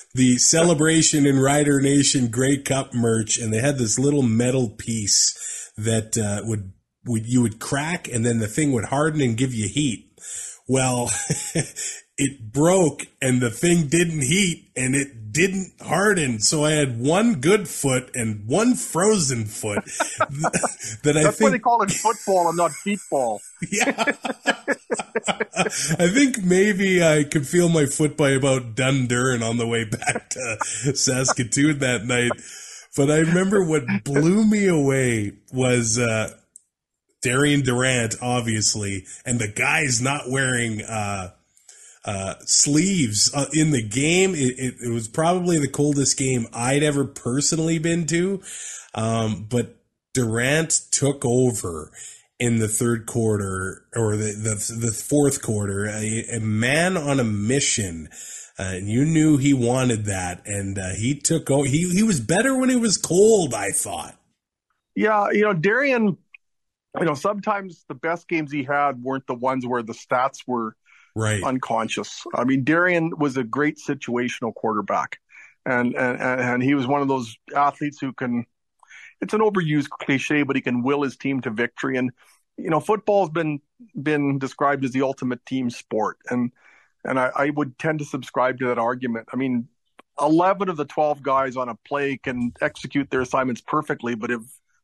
[0.15, 5.73] the celebration in Rider Nation Grey Cup merch, and they had this little metal piece
[5.77, 6.73] that uh, would
[7.07, 10.13] would you would crack, and then the thing would harden and give you heat.
[10.69, 11.11] Well,
[12.19, 16.41] it broke and the thing didn't heat and it didn't harden.
[16.41, 19.85] So I had one good foot and one frozen foot
[21.03, 23.41] that I That's think, why they call it football and not feetball.
[23.71, 24.13] Yeah.
[25.99, 30.31] I think maybe I could feel my foot by about Dundurn on the way back
[30.31, 30.59] to
[30.95, 32.33] Saskatoon that night.
[32.97, 36.35] But I remember what blew me away was uh,
[37.23, 41.31] Darian Durant, obviously, and the guy's not wearing uh,
[42.07, 44.35] uh, sleeves uh, in the game.
[44.35, 48.41] It, it, it, was probably the coldest game I'd ever personally been to.
[48.95, 49.77] Um, but
[50.15, 51.91] Durant took over
[52.39, 57.25] in the third quarter or the, the, the fourth quarter, a, a, man on a
[57.25, 58.09] mission.
[58.57, 61.69] Uh, and you knew he wanted that, and uh, he took over.
[61.69, 63.53] He he was better when it was cold.
[63.53, 64.17] I thought.
[64.95, 66.17] Yeah, you know, Darian.
[66.99, 70.75] You know, sometimes the best games he had weren't the ones where the stats were
[71.17, 71.43] right.
[71.43, 72.25] unconscious.
[72.35, 75.19] I mean, Darian was a great situational quarterback,
[75.65, 78.45] and and and he was one of those athletes who can.
[79.21, 81.97] It's an overused cliche, but he can will his team to victory.
[81.97, 82.13] And
[82.59, 83.61] you know, football's been
[84.01, 86.53] been described as the ultimate team sport, and
[87.05, 89.29] and I, I would tend to subscribe to that argument.
[89.33, 89.69] I mean,
[90.21, 94.43] eleven of the twelve guys on a play can execute their assignments perfectly, but if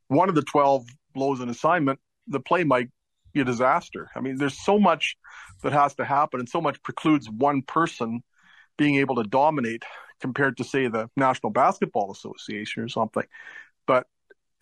[0.09, 2.89] one of the twelve blows an assignment, the play might
[3.33, 4.11] be a disaster.
[4.15, 5.17] I mean, there's so much
[5.63, 8.23] that has to happen, and so much precludes one person
[8.77, 9.85] being able to dominate
[10.21, 13.25] compared to, say, the National Basketball Association or something.
[13.87, 14.07] But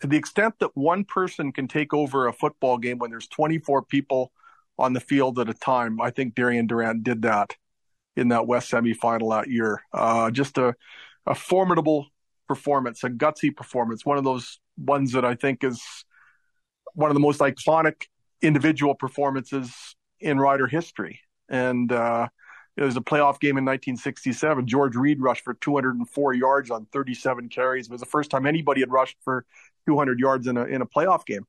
[0.01, 3.83] to the extent that one person can take over a football game when there's 24
[3.83, 4.31] people
[4.77, 7.55] on the field at a time, I think Darian Durant did that
[8.15, 9.81] in that West semifinal that year.
[9.93, 10.75] Uh, just a,
[11.27, 12.07] a formidable
[12.47, 15.81] performance, a gutsy performance, one of those ones that I think is
[16.93, 18.07] one of the most iconic
[18.41, 21.21] individual performances in Rider history.
[21.49, 22.27] And uh,
[22.77, 24.65] it was a playoff game in 1967.
[24.67, 27.87] George Reed rushed for 204 yards on 37 carries.
[27.87, 29.45] It was the first time anybody had rushed for
[29.87, 31.45] 200 yards in a in a playoff game.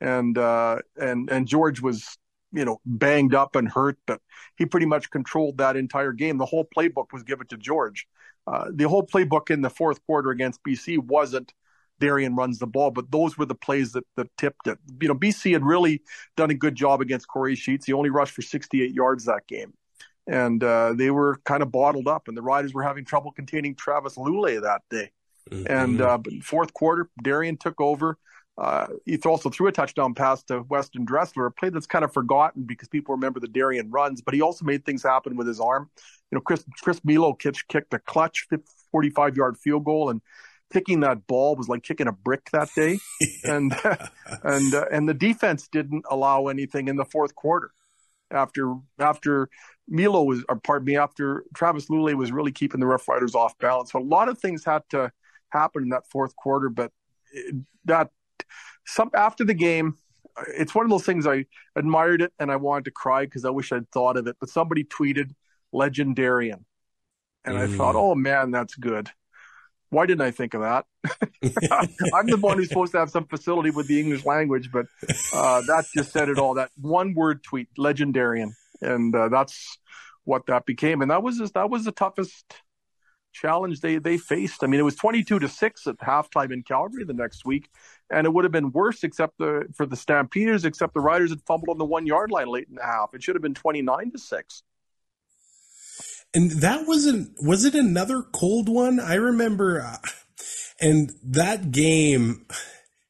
[0.00, 2.16] And uh, and and George was
[2.52, 4.20] you know banged up and hurt, but
[4.56, 6.38] he pretty much controlled that entire game.
[6.38, 8.06] The whole playbook was given to George.
[8.46, 11.52] Uh, the whole playbook in the fourth quarter against BC wasn't
[12.00, 14.78] Darian runs the ball, but those were the plays that, that tipped it.
[15.00, 16.02] You know, BC had really
[16.36, 17.86] done a good job against Kory Sheets.
[17.86, 19.72] He only rushed for 68 yards that game.
[20.26, 23.74] And uh, they were kind of bottled up, and the Riders were having trouble containing
[23.74, 25.10] Travis Lulay that day.
[25.50, 25.72] Mm-hmm.
[25.72, 28.18] And uh, but fourth quarter, Darian took over.
[28.58, 32.12] Uh, he also threw a touchdown pass to Weston Dressler, a play that's kind of
[32.12, 35.60] forgotten because people remember the Darian runs, but he also made things happen with his
[35.60, 35.90] arm.
[36.30, 38.46] You know, Chris Chris Milo kicked, kicked a clutch
[38.92, 40.22] 45 yard field goal, and
[40.72, 42.98] kicking that ball was like kicking a brick that day,
[43.44, 43.74] and
[44.42, 47.70] and uh, and the defense didn't allow anything in the fourth quarter.
[48.30, 49.48] After after
[49.88, 53.56] Milo was, or pardon me, after Travis Lulay was really keeping the Rough Riders off
[53.58, 53.92] balance.
[53.92, 55.12] So a lot of things had to
[55.50, 56.90] happen in that fourth quarter, but
[57.84, 58.10] that
[58.84, 59.96] some after the game,
[60.48, 63.50] it's one of those things I admired it and I wanted to cry because I
[63.50, 64.36] wish I'd thought of it.
[64.40, 65.30] But somebody tweeted
[65.72, 66.64] legendarian,
[67.44, 67.60] and mm.
[67.60, 68.00] I thought, mm.
[68.00, 69.12] oh man, that's good
[69.90, 70.84] why didn't I think of that?
[72.14, 74.86] I'm the one who's supposed to have some facility with the English language, but
[75.32, 76.54] uh, that just said it all.
[76.54, 79.78] That one word tweet, legendarian, and uh, that's
[80.24, 81.02] what that became.
[81.02, 82.54] And that was just, that was the toughest
[83.36, 84.64] challenge they they faced.
[84.64, 87.68] I mean, it was 22 to six at halftime in Calgary the next week,
[88.10, 91.42] and it would have been worse except the for the Stampeders, except the Riders had
[91.42, 93.14] fumbled on the one yard line late in the half.
[93.14, 94.62] It should have been 29 to six.
[96.34, 99.00] And that wasn't, was it another cold one?
[99.00, 99.96] I remember, uh,
[100.80, 102.46] and that game,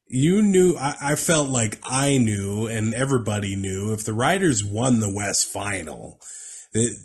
[0.06, 5.00] you knew, I, I, felt like I knew and everybody knew if the Riders won
[5.00, 6.20] the West final,
[6.72, 6.96] it,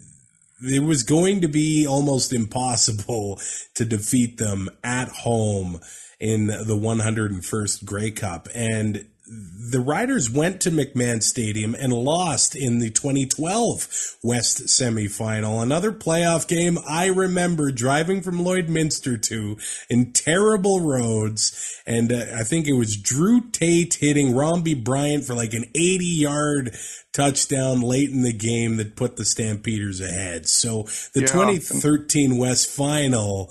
[0.63, 3.39] it was going to be almost impossible
[3.75, 5.79] to defeat them at home
[6.19, 8.47] in the 101st Grey Cup.
[8.53, 15.63] And the Riders went to McMahon Stadium and lost in the 2012 West semifinal.
[15.63, 19.57] Another playoff game I remember driving from Lloydminster to
[19.89, 21.81] in terrible roads.
[21.85, 26.05] And uh, I think it was Drew Tate hitting Romby Bryant for like an 80
[26.05, 26.75] yard
[27.13, 30.49] touchdown late in the game that put the Stampeders ahead.
[30.49, 31.27] So the yeah.
[31.27, 33.49] 2013 West final,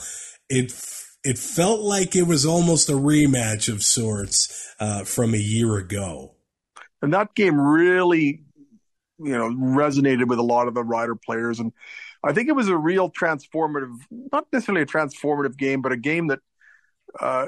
[0.51, 0.73] it
[1.25, 6.35] it felt like it was almost a rematch of sorts uh, from a year ago.
[7.03, 8.43] And that game really,
[9.19, 11.61] you know, resonated with a lot of the Rider players.
[11.61, 11.73] And
[12.23, 16.29] I think it was a real transformative, not necessarily a transformative game, but a game
[16.29, 16.41] that
[17.19, 17.47] uh,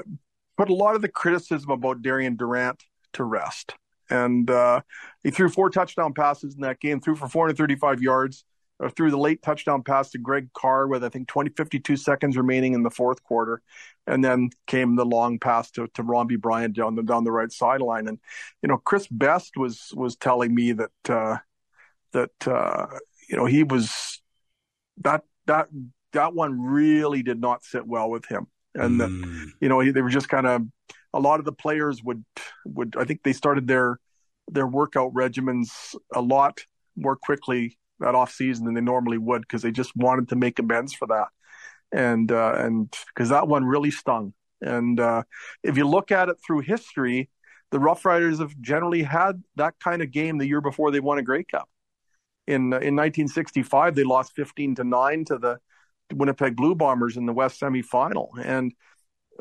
[0.57, 2.83] put a lot of the criticism about Darian Durant
[3.15, 3.75] to rest.
[4.11, 4.83] And uh,
[5.23, 8.45] he threw four touchdown passes in that game, threw for 435 yards,
[8.83, 12.37] or threw the late touchdown pass to Greg Carr with I think 20, 52 seconds
[12.37, 13.63] remaining in the fourth quarter,
[14.09, 17.51] and then came the long pass to to Romby Bryant down the down the right
[17.51, 18.09] sideline.
[18.09, 18.19] And
[18.61, 21.37] you know, Chris Best was was telling me that uh,
[22.13, 22.87] that uh,
[23.29, 24.21] you know he was
[25.03, 25.69] that that
[26.13, 28.99] that one really did not sit well with him, and mm.
[28.99, 30.63] that you know they were just kind of
[31.15, 32.25] a lot of the players would
[32.67, 34.01] would I think they started their
[34.51, 36.59] their workout regimens a lot
[36.97, 40.59] more quickly that off season than they normally would because they just wanted to make
[40.59, 41.29] amends for that,
[41.91, 44.35] and uh, and because that one really stung.
[44.61, 45.25] And uh,
[45.63, 47.31] if you look at it through history,
[47.71, 51.19] the Rough Riders have generally had that kind of game the year before they won
[51.19, 51.69] a Grey Cup.
[52.47, 55.59] In uh, in 1965, they lost 15 to nine to the
[56.13, 58.73] Winnipeg Blue Bombers in the West semifinal, and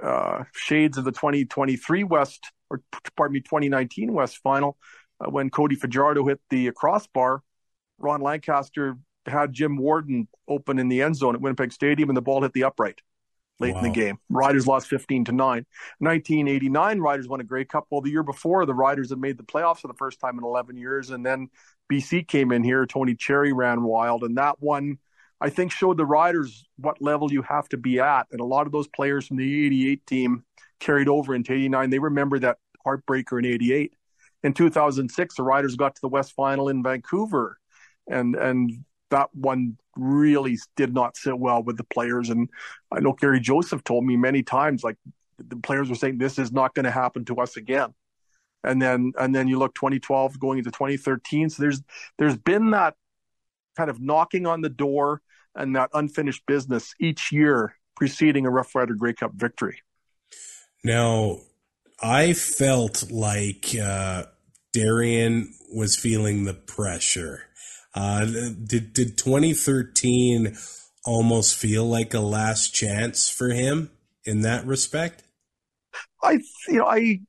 [0.01, 2.81] uh, shades of the 2023 West or
[3.15, 4.77] pardon me 2019 West final
[5.19, 7.43] uh, when Cody Fajardo hit the crossbar
[8.03, 12.21] Ron Lancaster had Jim Worden open in the end zone at Winnipeg Stadium, and the
[12.21, 13.01] ball hit the upright
[13.59, 13.81] late wow.
[13.81, 14.17] in the game.
[14.29, 15.65] Riders lost 15 to 9.
[15.99, 17.85] 1989, Riders won a Grey Cup.
[17.89, 20.43] Well, the year before, the Riders had made the playoffs for the first time in
[20.43, 21.11] 11 years.
[21.11, 21.49] And then
[21.91, 22.85] BC came in here.
[22.85, 24.23] Tony Cherry ran wild.
[24.23, 24.97] And that one,
[25.39, 28.27] I think, showed the Riders what level you have to be at.
[28.31, 30.43] And a lot of those players from the 88 team
[30.79, 31.89] carried over into 89.
[31.89, 33.93] They remember that heartbreaker in 88.
[34.43, 37.60] In 2006, the Riders got to the West Final in Vancouver
[38.07, 42.29] and and that one really did not sit well with the players.
[42.29, 42.49] And
[42.91, 44.97] I know Gary Joseph told me many times, like
[45.37, 47.93] the players were saying, "This is not going to happen to us again."
[48.63, 51.49] And then and then you look 2012 going into 2013.
[51.49, 51.81] So there's
[52.17, 52.95] there's been that
[53.77, 55.21] kind of knocking on the door
[55.55, 59.81] and that unfinished business each year preceding a Rough Rider Grey Cup victory.
[60.83, 61.39] Now,
[62.01, 64.23] I felt like uh,
[64.73, 67.43] Darian was feeling the pressure
[67.93, 70.55] uh, did did 2013
[71.05, 73.91] almost feel like a last chance for him
[74.23, 75.23] in that respect?
[76.23, 77.21] I you know I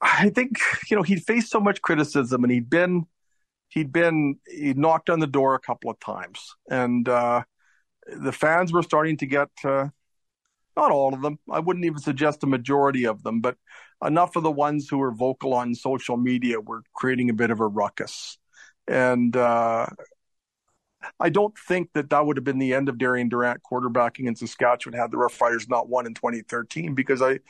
[0.00, 0.58] I think
[0.90, 3.06] you know he'd faced so much criticism and he'd been
[3.68, 7.42] he'd been he knocked on the door a couple of times and uh,
[8.06, 9.88] the fans were starting to get uh,
[10.76, 13.56] not all of them I wouldn't even suggest a majority of them but
[14.04, 17.60] enough of the ones who were vocal on social media were creating a bit of
[17.60, 18.38] a ruckus
[18.86, 19.86] and uh,
[21.20, 24.36] I don't think that that would have been the end of Darian Durant quarterbacking in
[24.36, 27.40] Saskatchewan had the Rough Riders not won in 2013 because I,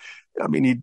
[0.41, 0.83] I mean he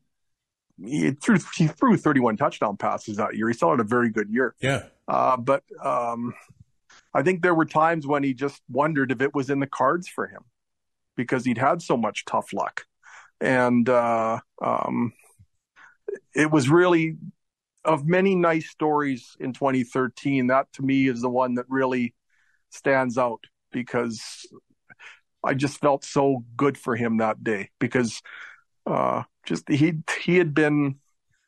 [0.84, 3.48] he threw he threw 31 touchdown passes that year.
[3.48, 4.56] He still had a very good year.
[4.62, 4.84] Yeah.
[5.08, 6.34] Uh, but um,
[7.14, 10.08] I think there were times when he just wondered if it was in the cards
[10.08, 10.44] for him
[11.16, 12.86] because he'd had so much tough luck,
[13.40, 15.14] and uh, um,
[16.34, 17.18] it was really
[17.84, 22.14] of many nice stories in 2013, that to me is the one that really
[22.70, 24.46] stands out because
[25.44, 28.22] I just felt so good for him that day because
[28.86, 31.00] uh, just he he had been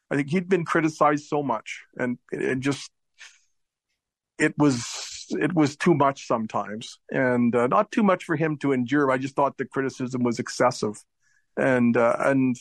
[0.09, 2.91] I think he'd been criticized so much and it just
[4.39, 8.71] it was it was too much sometimes and uh, not too much for him to
[8.71, 9.11] endure.
[9.11, 10.95] I just thought the criticism was excessive
[11.57, 12.55] and uh, and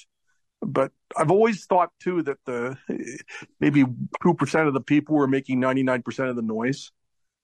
[0.63, 2.77] but I've always thought too that the
[3.61, 3.85] maybe
[4.23, 6.91] two percent of the people were making ninety nine percent of the noise,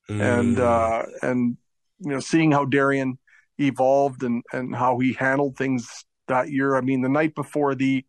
[0.09, 0.21] mm.
[0.21, 1.57] and uh, and
[2.01, 3.19] you know seeing how Darian
[3.59, 6.77] evolved and and how he handled things that year.
[6.77, 8.05] I mean, the night before the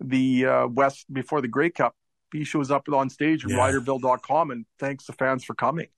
[0.00, 1.94] the uh, West before the Grey Cup,
[2.32, 3.58] he shows up on stage at yeah.
[3.58, 5.88] Riderville.com and thanks the fans for coming.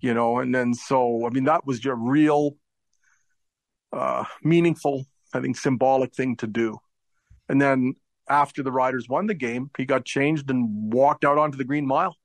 [0.00, 2.56] You know, and then so I mean that was a real
[3.92, 6.78] uh, meaningful, I think, symbolic thing to do.
[7.48, 7.94] And then
[8.28, 11.86] after the Riders won the game, he got changed and walked out onto the Green
[11.86, 12.16] Mile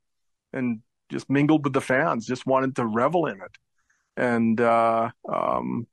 [0.53, 3.57] and just mingled with the fans, just wanted to revel in it.
[4.15, 5.87] And uh, um,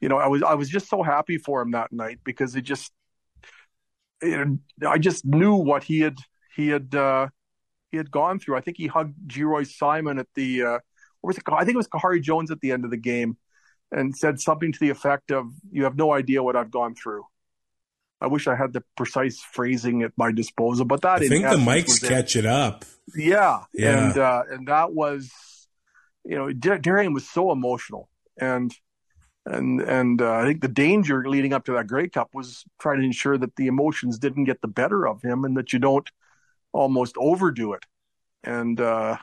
[0.00, 2.62] you know, I was I was just so happy for him that night because it
[2.62, 2.92] just
[4.20, 4.48] it,
[4.86, 6.18] I just knew what he had
[6.56, 7.28] he had uh,
[7.90, 8.56] he had gone through.
[8.56, 10.78] I think he hugged Geroy Simon at the uh,
[11.22, 11.44] was it?
[11.50, 13.36] I think it was Khari Jones at the end of the game,
[13.92, 17.24] and said something to the effect of, "You have no idea what I've gone through."
[18.24, 21.56] I wish I had the precise phrasing at my disposal, but that I think the
[21.56, 22.40] mics catch it.
[22.40, 22.86] it up.
[23.14, 25.30] Yeah, yeah, and uh, and that was,
[26.24, 28.08] you know, Darian was so emotional,
[28.38, 28.74] and
[29.44, 33.00] and and uh, I think the danger leading up to that Grey Cup was trying
[33.00, 36.10] to ensure that the emotions didn't get the better of him, and that you don't
[36.72, 37.84] almost overdo it.
[38.42, 39.18] And uh,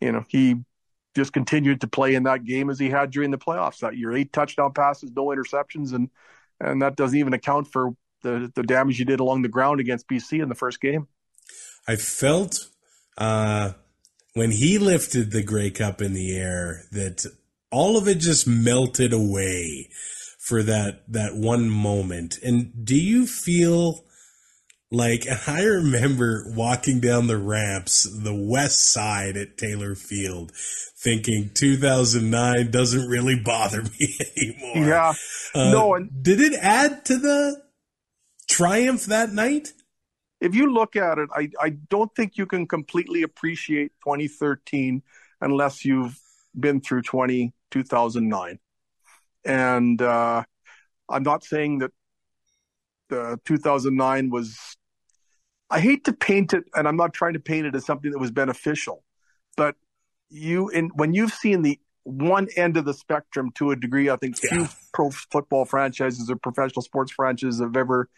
[0.00, 0.56] you know, he
[1.14, 4.12] just continued to play in that game as he had during the playoffs that year.
[4.12, 6.10] Eight touchdown passes, no interceptions, and
[6.60, 10.08] and that doesn't even account for the the damage you did along the ground against
[10.08, 11.08] BC in the first game.
[11.86, 12.58] I felt
[13.18, 13.72] uh,
[14.34, 17.26] when he lifted the Grey Cup in the air, that
[17.70, 19.88] all of it just melted away
[20.38, 22.38] for that that one moment.
[22.42, 24.04] And do you feel
[24.90, 32.70] like I remember walking down the ramps, the west side at Taylor Field, thinking 2009
[32.70, 34.88] doesn't really bother me anymore.
[34.88, 35.12] Yeah.
[35.54, 37.61] Uh, no, and did it add to the
[38.48, 39.72] triumph that night?
[40.42, 45.00] if you look at it, I, I don't think you can completely appreciate 2013
[45.40, 46.18] unless you've
[46.58, 48.58] been through 20, 2009.
[49.44, 50.42] And uh,
[51.08, 51.92] I'm not saying that
[53.08, 54.58] the 2009 was,
[55.70, 58.18] I hate to paint it, and I'm not trying to paint it as something that
[58.18, 59.04] was beneficial,
[59.56, 59.76] but
[60.28, 64.16] you, in, when you've seen the one end of the spectrum to a degree, I
[64.16, 64.68] think few Yeah.
[64.92, 68.08] pro football franchises or professional sports franchises have ever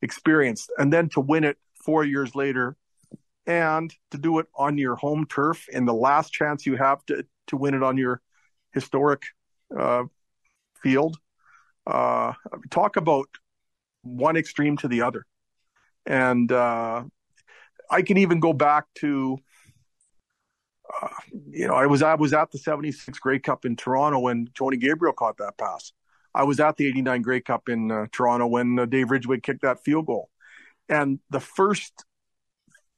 [0.00, 0.70] experienced.
[0.78, 2.76] And then to win it four years later
[3.46, 7.26] and to do it on your home turf and the last chance you have to,
[7.48, 8.20] to win it on your
[8.72, 9.22] historic
[9.76, 10.04] uh,
[10.82, 11.16] field.
[11.86, 12.32] Uh,
[12.70, 13.26] talk about
[14.02, 15.26] one extreme to the other.
[16.06, 17.04] And uh,
[17.90, 19.38] I can even go back to,
[21.00, 21.08] uh,
[21.50, 24.76] you know, I was I was at the '76 Grey Cup in Toronto when Tony
[24.76, 25.92] Gabriel caught that pass.
[26.34, 29.62] I was at the '89 Grey Cup in uh, Toronto when uh, Dave Ridgway kicked
[29.62, 30.28] that field goal.
[30.88, 32.04] And the first,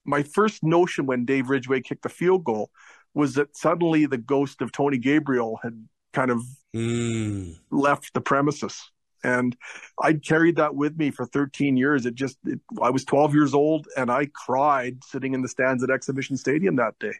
[0.05, 2.71] my first notion when Dave Ridgway kicked the field goal
[3.15, 6.43] was that suddenly the ghost of Tony Gabriel had kind of
[6.75, 7.57] Mm.
[7.71, 8.91] left the premises.
[9.23, 9.57] And
[10.03, 12.05] I'd carried that with me for 13 years.
[12.05, 15.83] It just, it, I was 12 years old and I cried sitting in the stands
[15.85, 17.15] at Exhibition Stadium that day.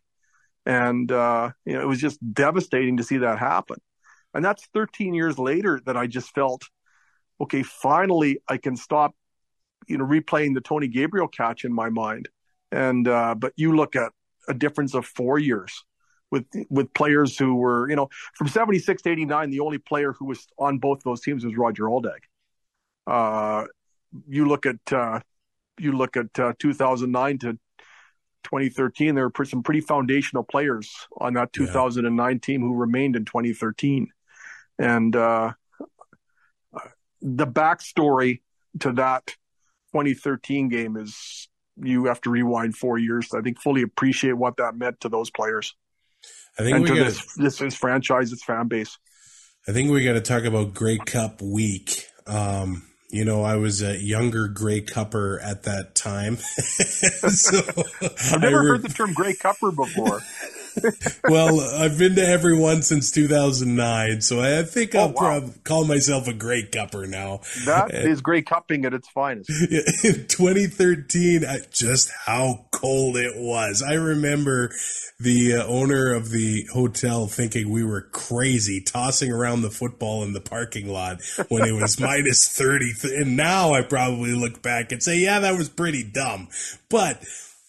[0.67, 3.77] And, uh, you know, it was just devastating to see that happen.
[4.33, 6.63] And that's 13 years later that I just felt,
[7.41, 9.15] okay, finally I can stop,
[9.87, 12.29] you know, replaying the Tony Gabriel catch in my mind.
[12.73, 14.13] And, uh, but you look at
[14.49, 15.85] a difference of four years
[16.31, 20.25] with, with players who were, you know, from 76 to 89, the only player who
[20.27, 22.19] was on both those teams was Roger Aldag.
[23.07, 23.67] Uh,
[24.27, 25.21] you look at, uh,
[25.79, 27.59] you look at uh, 2009 to
[28.45, 34.09] 2013, there were some pretty foundational players on that 2009 team who remained in 2013.
[34.79, 35.53] And uh,
[37.21, 38.41] the backstory
[38.81, 39.27] to that
[39.93, 44.77] 2013 game is you have to rewind four years I think, fully appreciate what that
[44.77, 45.75] meant to those players
[46.59, 47.05] I think and we to got.
[47.05, 48.99] this, this, this franchise, its fan base.
[49.67, 52.07] I think we got to talk about Grey Cup week.
[52.27, 52.83] Um,
[53.15, 56.37] you know, I was a younger Grey Cupper at that time.
[56.37, 57.59] so
[58.35, 60.21] I've never re- heard the term Grey Cupper before.
[61.29, 65.41] well, I've been to every one since 2009, so I think I'll Oh, wow.
[65.41, 67.41] prob- call myself a great Cupper now.
[67.67, 69.51] That is great Cupping at its finest.
[70.05, 73.83] in 2013, I, just how cold it was.
[73.83, 74.71] I remember
[75.21, 80.33] the uh, owner of the hotel thinking we were crazy, tossing around the football in
[80.33, 81.19] the parking lot
[81.49, 82.93] when it was minus 30.
[83.17, 86.49] And now I probably look back and say, yeah, that was pretty dumb.
[86.89, 87.23] But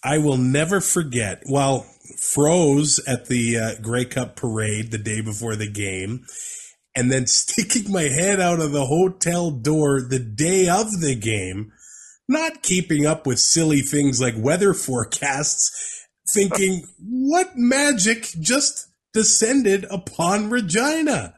[0.06, 1.42] I will never forget.
[1.50, 1.86] Well,
[2.20, 6.26] froze at the uh, Grey Cup parade the day before the game
[6.96, 11.72] and then sticking my head out of the hotel door the day of the game,
[12.30, 20.50] not keeping up with silly things like weather forecasts, thinking, what magic just descended upon
[20.50, 21.34] Regina?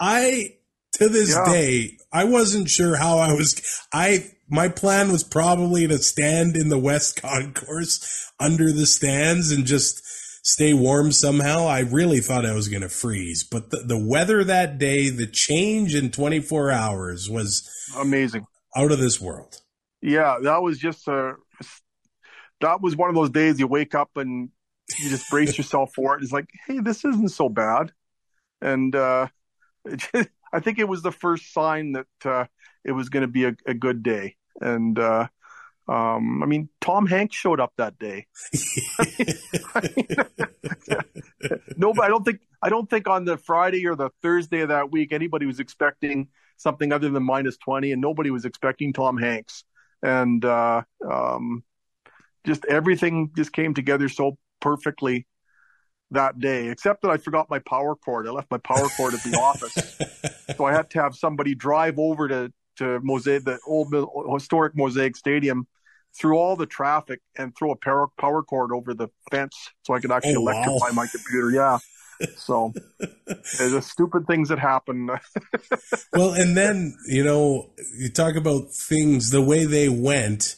[0.00, 0.54] I,
[0.92, 1.52] to this Yeah.
[1.52, 3.60] day, I wasn't sure how I was,
[3.92, 9.66] I, my plan was probably to stand in the West Concourse under the stands and
[9.66, 10.02] just
[10.42, 11.66] stay warm somehow.
[11.66, 15.26] I really thought I was going to freeze, but the, the weather that day, the
[15.26, 18.46] change in 24 hours was Amazing.
[18.76, 19.60] out of this world.
[20.00, 21.34] Yeah, that was just a.
[22.60, 24.50] That was one of those days you wake up and
[24.98, 26.22] you just brace yourself for it.
[26.22, 27.92] It's like, hey, this isn't so bad,
[28.60, 29.28] and uh,
[29.84, 32.46] it just, I think it was the first sign that uh,
[32.88, 34.36] it was going to be a, a good day.
[34.60, 35.28] And uh,
[35.88, 38.26] um, I mean, Tom Hanks showed up that day.
[41.76, 44.70] no, but I don't think I don't think on the Friday or the Thursday of
[44.70, 49.16] that week anybody was expecting something other than minus twenty, and nobody was expecting Tom
[49.16, 49.64] Hanks.
[50.02, 51.62] And uh, um,
[52.44, 55.26] just everything just came together so perfectly
[56.10, 58.26] that day, except that I forgot my power cord.
[58.26, 61.98] I left my power cord at the office, so I had to have somebody drive
[61.98, 63.92] over to to Mosaic, the old
[64.32, 65.66] historic Mosaic Stadium,
[66.18, 70.00] through all the traffic and throw a power power cord over the fence so I
[70.00, 70.52] could actually Oh, wow.
[70.52, 71.50] electrify my computer.
[71.50, 71.78] Yeah.
[72.36, 72.72] So
[73.28, 75.08] there's just stupid things that happen.
[76.12, 80.56] well, and then, you know, you talk about things the way they went.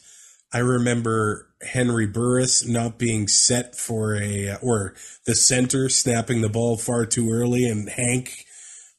[0.53, 4.95] I remember Henry Burris not being set for a, or
[5.25, 8.45] the center snapping the ball far too early and Hank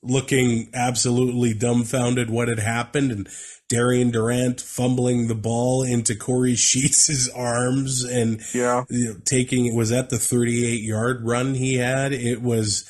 [0.03, 3.29] looking absolutely dumbfounded what had happened and
[3.69, 8.85] Darian Durant fumbling the ball into Kory Sheets' arms and yeah.
[8.91, 12.13] you know, taking it was at the 38 yard run he had.
[12.13, 12.85] It was,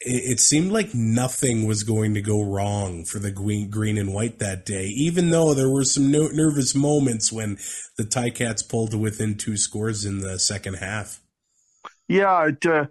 [0.00, 4.38] it, seemed like nothing was going to go wrong for the green, green and white
[4.38, 7.58] that day, even though there were some no, nervous moments when
[7.98, 11.20] the Ticats pulled to within two scores in the second half.
[12.08, 12.86] Yeah, it, uh,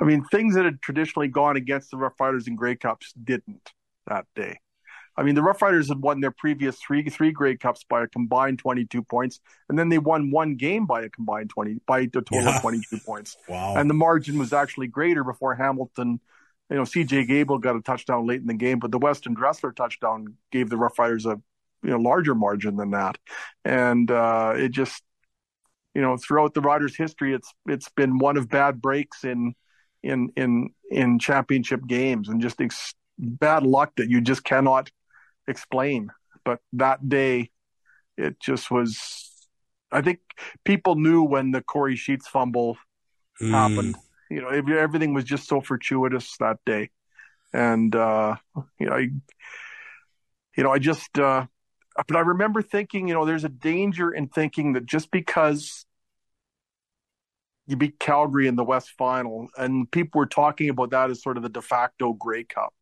[0.00, 3.70] I mean, things that had traditionally gone against the Rough Riders and Grey Cups didn't
[4.06, 4.58] that day.
[5.14, 8.06] I mean, the Rough Riders had won their previous three three Grey Cups by a
[8.06, 12.06] combined 22 points, and then they won one game by a combined 20 by a
[12.06, 12.56] total yeah.
[12.56, 13.36] of 22 points.
[13.48, 13.74] Wow!
[13.76, 16.20] And the margin was actually greater before Hamilton.
[16.70, 17.26] You know, C.J.
[17.26, 20.78] Gable got a touchdown late in the game, but the Weston Dressler touchdown gave the
[20.78, 21.38] Rough Riders a
[21.82, 23.18] you know larger margin than that,
[23.64, 25.02] and uh, it just
[25.94, 29.54] you know throughout the Riders' history, it's it's been one of bad breaks in
[30.02, 34.90] in in in championship games, and just ex- bad luck that you just cannot
[35.46, 36.10] explain.
[36.44, 37.50] But that day,
[38.16, 39.28] it just was.
[39.90, 40.20] I think
[40.64, 42.78] people knew when the Kory Sheets fumble
[43.40, 43.50] mm.
[43.50, 43.96] happened.
[44.30, 46.90] You know, everything was just so fortuitous that day,
[47.52, 48.36] and uh,
[48.78, 49.08] you know, I,
[50.56, 51.18] you know, I just.
[51.18, 51.46] Uh,
[51.96, 55.84] but I remember thinking, you know, there's a danger in thinking that just because
[57.66, 61.36] you beat Calgary in the West Final, and people were talking about that as sort
[61.36, 62.72] of the de facto Grey Cup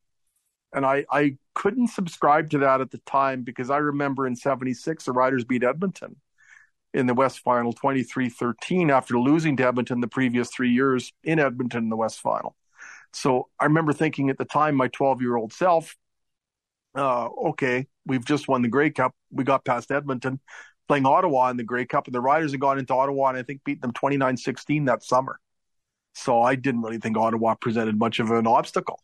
[0.72, 5.04] and I, I couldn't subscribe to that at the time because I remember in 76,
[5.04, 6.16] the Riders beat Edmonton
[6.94, 11.38] in the West Final 23 13 after losing to Edmonton the previous three years in
[11.38, 12.56] Edmonton in the West Final.
[13.12, 15.96] So I remember thinking at the time, my 12 year old self,
[16.94, 19.14] uh, okay, we've just won the Grey Cup.
[19.30, 20.40] We got past Edmonton
[20.88, 23.42] playing Ottawa in the Grey Cup, and the Riders had gone into Ottawa and I
[23.42, 25.38] think beat them 29 16 that summer.
[26.14, 29.00] So I didn't really think Ottawa presented much of an obstacle.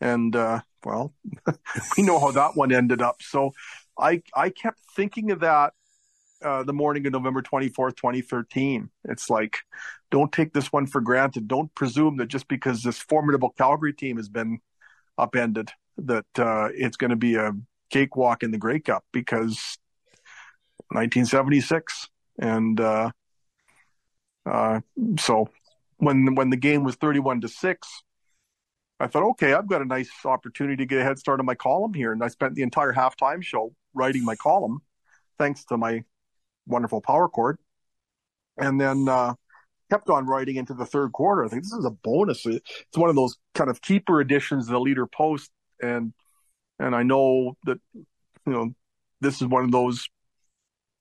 [0.00, 1.14] And uh, well,
[1.96, 3.16] we know how that one ended up.
[3.20, 3.52] So
[3.98, 5.74] I I kept thinking of that
[6.42, 8.90] uh, the morning of November 24th, 2013.
[9.04, 9.58] It's like,
[10.10, 11.48] don't take this one for granted.
[11.48, 14.58] Don't presume that just because this formidable Calgary team has been
[15.16, 17.52] upended, that uh, it's going to be a
[17.90, 19.78] cakewalk in the Grey Cup because
[20.88, 22.08] 1976.
[22.38, 23.10] And uh,
[24.46, 24.80] uh,
[25.18, 25.48] so
[25.98, 27.88] when when the game was 31 to 6,
[29.00, 31.54] I thought, okay, I've got a nice opportunity to get a head start on my
[31.54, 32.12] column here.
[32.12, 34.80] And I spent the entire halftime show writing my column,
[35.38, 36.04] thanks to my
[36.66, 37.58] wonderful power cord.
[38.56, 39.34] And then uh,
[39.90, 41.44] kept on writing into the third quarter.
[41.44, 42.46] I think this is a bonus.
[42.46, 45.50] It's one of those kind of keeper editions of the leader post.
[45.82, 46.12] And
[46.78, 48.04] and I know that you
[48.46, 48.74] know
[49.20, 50.08] this is one of those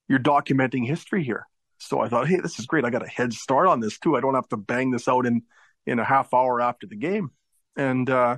[0.08, 1.48] you're documenting history here.
[1.80, 2.86] So I thought, hey, this is great.
[2.86, 4.16] I got a head start on this too.
[4.16, 5.44] I don't have to bang this out in
[5.86, 7.32] in a half hour after the game.
[7.76, 8.38] And uh,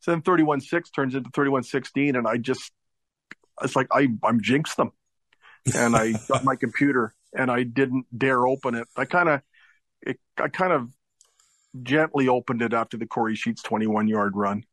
[0.00, 2.16] so then 31 6 turns into 31 16.
[2.16, 2.72] And I just,
[3.62, 4.92] it's like I, I'm jinxed them.
[5.74, 8.88] And I got my computer and I didn't dare open it.
[8.96, 9.42] I kind of,
[10.38, 10.88] I kind of
[11.82, 14.64] gently opened it after the Kory Sheets 21 yard run.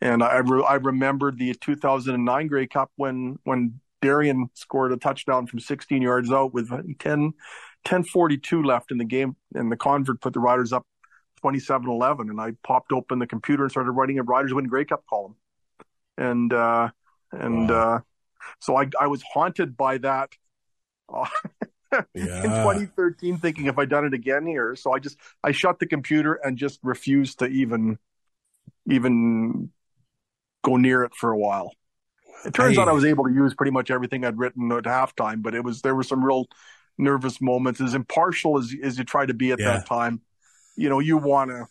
[0.00, 5.46] And I, re- I remembered the 2009 Grey Cup when, when Darian scored a touchdown
[5.46, 9.36] from 16 yards out with 10, 1042 left in the game.
[9.54, 10.86] And the convert put the Riders up
[11.44, 12.30] 27-11.
[12.30, 15.36] and I popped open the computer and started writing a Riders Win Grey Cup column.
[16.16, 16.90] And, uh,
[17.32, 17.96] and, wow.
[17.96, 18.00] uh,
[18.58, 20.30] so I, I was haunted by that
[21.12, 21.26] uh,
[22.14, 22.42] yeah.
[22.42, 24.74] in 2013, thinking if I done it again here.
[24.76, 27.98] So I just, I shut the computer and just refused to even,
[28.86, 29.70] even
[30.62, 31.72] go near it for a while.
[32.44, 34.84] It turns I, out I was able to use pretty much everything I'd written at
[34.84, 36.46] halftime, but it was, there were some real
[36.96, 39.72] nervous moments as impartial as, as you try to be at yeah.
[39.72, 40.22] that time
[40.80, 41.66] you know, you want to,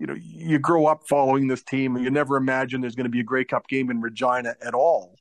[0.00, 3.10] you know, you grow up following this team and you never imagine there's going to
[3.10, 5.14] be a Grey Cup game in Regina at all.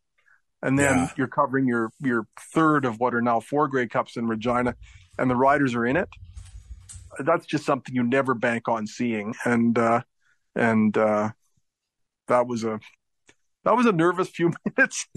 [0.64, 1.10] And then yeah.
[1.16, 4.76] you're covering your, your third of what are now four Grey Cups in Regina
[5.20, 6.10] and the Riders are in it.
[7.20, 9.36] That's just something you never bank on seeing.
[9.46, 10.02] And, uh,
[10.56, 11.30] and, uh,
[12.28, 12.80] that was a,
[13.64, 15.08] that was a nervous few minutes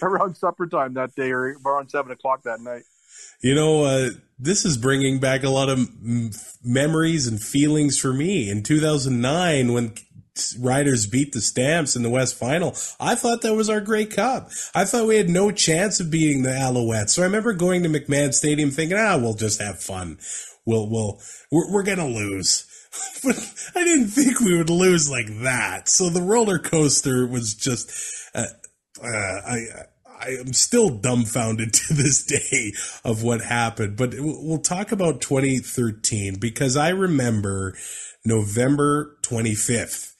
[0.02, 2.82] around supper time that day or around seven o'clock that night.
[3.40, 6.30] You know, uh, this is bringing back a lot of m-
[6.64, 8.50] memories and feelings for me.
[8.50, 9.94] In 2009, when
[10.58, 14.50] Riders beat the Stamps in the West Final, I thought that was our great Cup.
[14.74, 17.10] I thought we had no chance of beating the Alouettes.
[17.10, 20.18] So I remember going to McMahon Stadium thinking, ah, we'll just have fun.
[20.64, 21.20] We'll, we'll,
[21.50, 22.67] we're, we're gonna lose.
[23.24, 23.36] but
[23.74, 25.88] I didn't think we would lose like that.
[25.88, 27.90] So the roller coaster was just,
[28.34, 28.46] uh,
[29.02, 29.58] uh, I,
[30.20, 32.72] I, am still dumbfounded to this day
[33.04, 33.96] of what happened.
[33.96, 37.76] But we'll talk about 2013 because I remember
[38.24, 40.12] November 25th,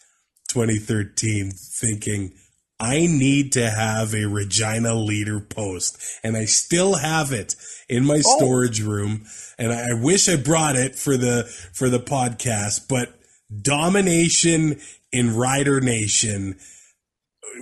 [0.51, 2.33] 2013, thinking,
[2.81, 5.99] I need to have a Regina leader post.
[6.23, 7.57] And I still have it
[7.89, 8.37] in my oh.
[8.39, 9.25] storage room.
[9.59, 13.19] And I wish I brought it for the, for the podcast, but
[13.61, 14.79] domination
[15.11, 16.59] in Rider Nation.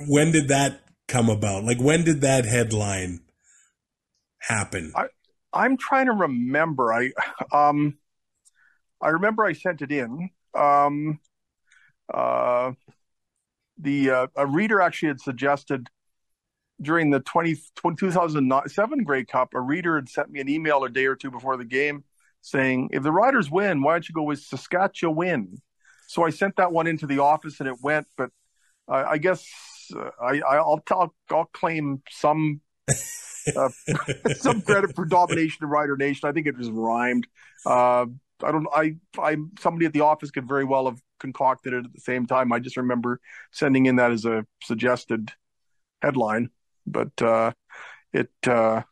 [0.07, 1.65] When did that come about?
[1.65, 3.21] Like, when did that headline
[4.41, 4.93] happen?
[4.95, 5.07] I,
[5.53, 6.93] I'm trying to remember.
[6.93, 7.13] I,
[7.53, 7.97] um,
[9.01, 10.31] I remember I sent it in.
[10.55, 11.21] Um,
[12.13, 12.73] uh,
[13.79, 15.89] the uh, a reader actually had suggested
[16.81, 17.57] during the 20,
[17.97, 21.57] 2007 Grey Cup, a reader had sent me an email a day or two before
[21.57, 22.05] the game
[22.43, 25.57] saying, if the Riders win, why don't you go with Saskatchewan?
[26.07, 28.31] So I sent that one into the office and it went, but
[28.89, 29.45] uh, I guess
[29.97, 33.69] uh, I, I'll, I'll, I'll claim some uh,
[34.37, 36.29] some credit for domination of Rider Nation.
[36.29, 37.27] I think it just rhymed.
[38.43, 38.67] I don't.
[38.75, 38.97] I.
[39.19, 39.37] I.
[39.59, 42.53] Somebody at the office could very well have concocted it at the same time.
[42.53, 43.21] I just remember
[43.51, 45.33] sending in that as a suggested
[46.03, 46.51] headline,
[46.87, 47.53] but uh,
[48.13, 48.31] it.
[48.47, 48.83] Uh,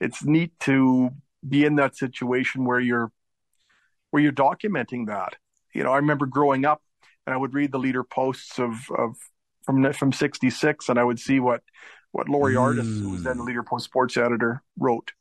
[0.00, 1.10] it's neat to
[1.46, 3.10] be in that situation where you're
[4.10, 5.36] where you're documenting that.
[5.72, 6.82] You know, I remember growing up,
[7.26, 9.16] and I would read the leader posts of of
[9.64, 11.62] from from '66, and I would see what
[12.12, 12.60] what Laurie mm.
[12.60, 15.12] Artis, who was then the leader post sports editor, wrote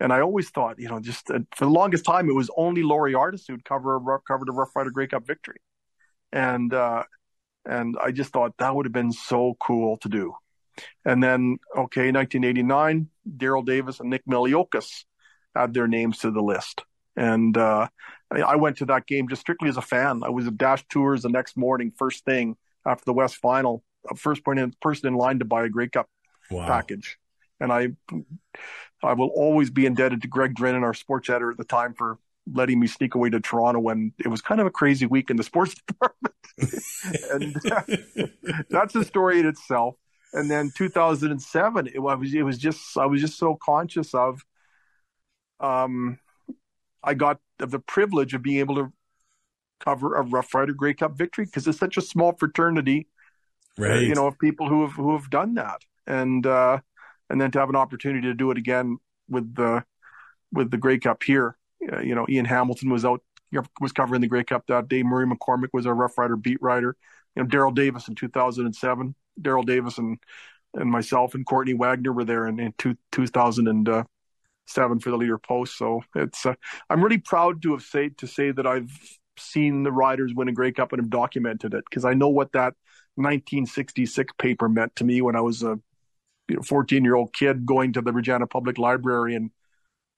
[0.00, 2.82] and I always thought, you know, just uh, for the longest time, it was only
[2.82, 5.58] Laurie Artis who'd cover a, covered a Rough Rider Grey Cup victory,
[6.32, 7.04] and uh,
[7.64, 10.34] and I just thought that would have been so cool to do.
[11.06, 15.04] And then, okay, 1989, Daryl Davis and Nick Miliokas
[15.56, 16.84] add their names to the list,
[17.16, 17.88] and uh,
[18.30, 20.22] I went to that game just strictly as a fan.
[20.24, 23.82] I was at Dash Tours the next morning, first thing after the West Final,
[24.16, 26.08] first person in line to buy a Grey Cup
[26.50, 26.66] wow.
[26.66, 27.18] package,
[27.60, 27.88] and I
[29.02, 32.18] I will always be indebted to Greg Drennan, our sports editor at the time, for
[32.52, 35.36] letting me sneak away to Toronto when it was kind of a crazy week in
[35.36, 36.34] the sports department.
[37.32, 37.56] and
[38.70, 39.96] that's a story in itself.
[40.32, 44.44] And then 2007, it was it was just I was just so conscious of.
[45.58, 46.18] Um,
[47.02, 48.92] I got the privilege of being able to
[49.80, 53.08] cover a Rough Rider Grey Cup victory because it's such a small fraternity,
[53.78, 53.98] right?
[53.98, 56.80] Uh, you know, of people who have who have done that, and uh,
[57.30, 58.98] and then to have an opportunity to do it again
[59.28, 59.84] with the
[60.52, 61.56] with the Grey Cup here.
[61.92, 63.22] Uh, you know, Ian Hamilton was out
[63.80, 65.02] was covering the Grey Cup that day.
[65.02, 66.96] Murray McCormick was our Rough Rider beat writer.
[67.34, 69.14] You know, Daryl Davis in 2007.
[69.40, 70.18] Daryl Davis and
[70.74, 75.78] and myself and Courtney Wagner were there in, in two, 2007 for the leader post.
[75.78, 76.54] So it's uh,
[76.90, 78.90] I'm really proud to have say to say that I've
[79.38, 82.52] seen the riders win a Grey Cup and have documented it because I know what
[82.52, 82.74] that
[83.16, 85.78] 1966 paper meant to me when I was a
[86.64, 89.50] 14 year old kid going to the Regina Public Library and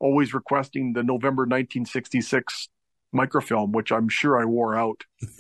[0.01, 2.69] always requesting the November 1966
[3.13, 5.05] microfilm, which I'm sure I wore out.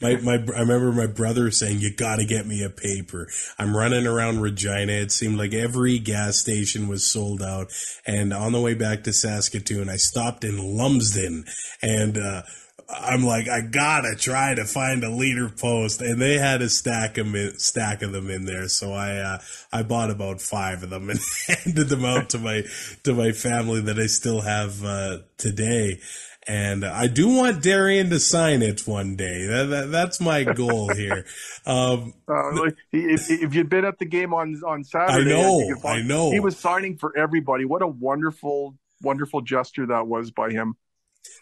[0.00, 3.28] my, my, I remember my brother saying, you got to get me a paper.
[3.58, 4.92] I'm running around Regina.
[4.92, 7.72] It seemed like every gas station was sold out.
[8.06, 11.44] And on the way back to Saskatoon, I stopped in Lumsden
[11.82, 12.42] and, uh,
[12.88, 17.18] I'm like, I gotta try to find a leader post, and they had a stack
[17.18, 18.68] of in, stack of them in there.
[18.68, 19.38] So I uh,
[19.72, 21.18] I bought about five of them and
[21.48, 22.62] handed them out to my
[23.02, 26.00] to my family that I still have uh, today.
[26.48, 29.46] And I do want Darian to sign it one day.
[29.46, 31.24] That, that, that's my goal here.
[31.68, 35.88] Um, uh, if, if, you'd been at the game on on Saturday, I know, I,
[35.94, 37.64] I know, he was signing for everybody.
[37.64, 40.76] What a wonderful, wonderful gesture that was by him.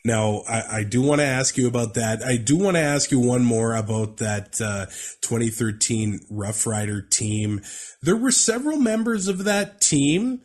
[0.05, 2.22] Now, I, I do want to ask you about that.
[2.22, 4.87] I do want to ask you one more about that uh,
[5.22, 7.62] 2013 Rough Rider team.
[8.03, 10.43] There were several members of that team.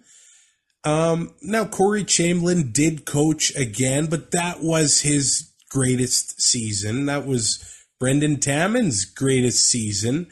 [0.85, 7.05] Um, now, Corey Chamberlin did coach again, but that was his greatest season.
[7.07, 7.63] That was
[7.99, 10.27] Brendan Taman's greatest season.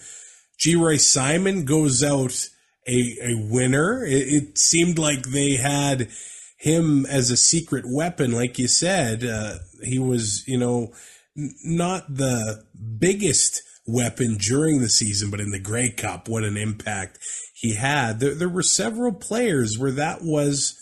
[0.58, 2.47] Geroy Simon goes out
[2.88, 4.05] a, a winner.
[4.05, 6.10] It, it seemed like they had
[6.58, 10.91] him as a secret weapon, like you said, uh, he was, you know,
[11.38, 12.64] n- not the
[12.99, 17.20] biggest weapon during the season, but in the Grey Cup, what an impact
[17.53, 18.20] he had.
[18.20, 20.78] There, there were several players where that was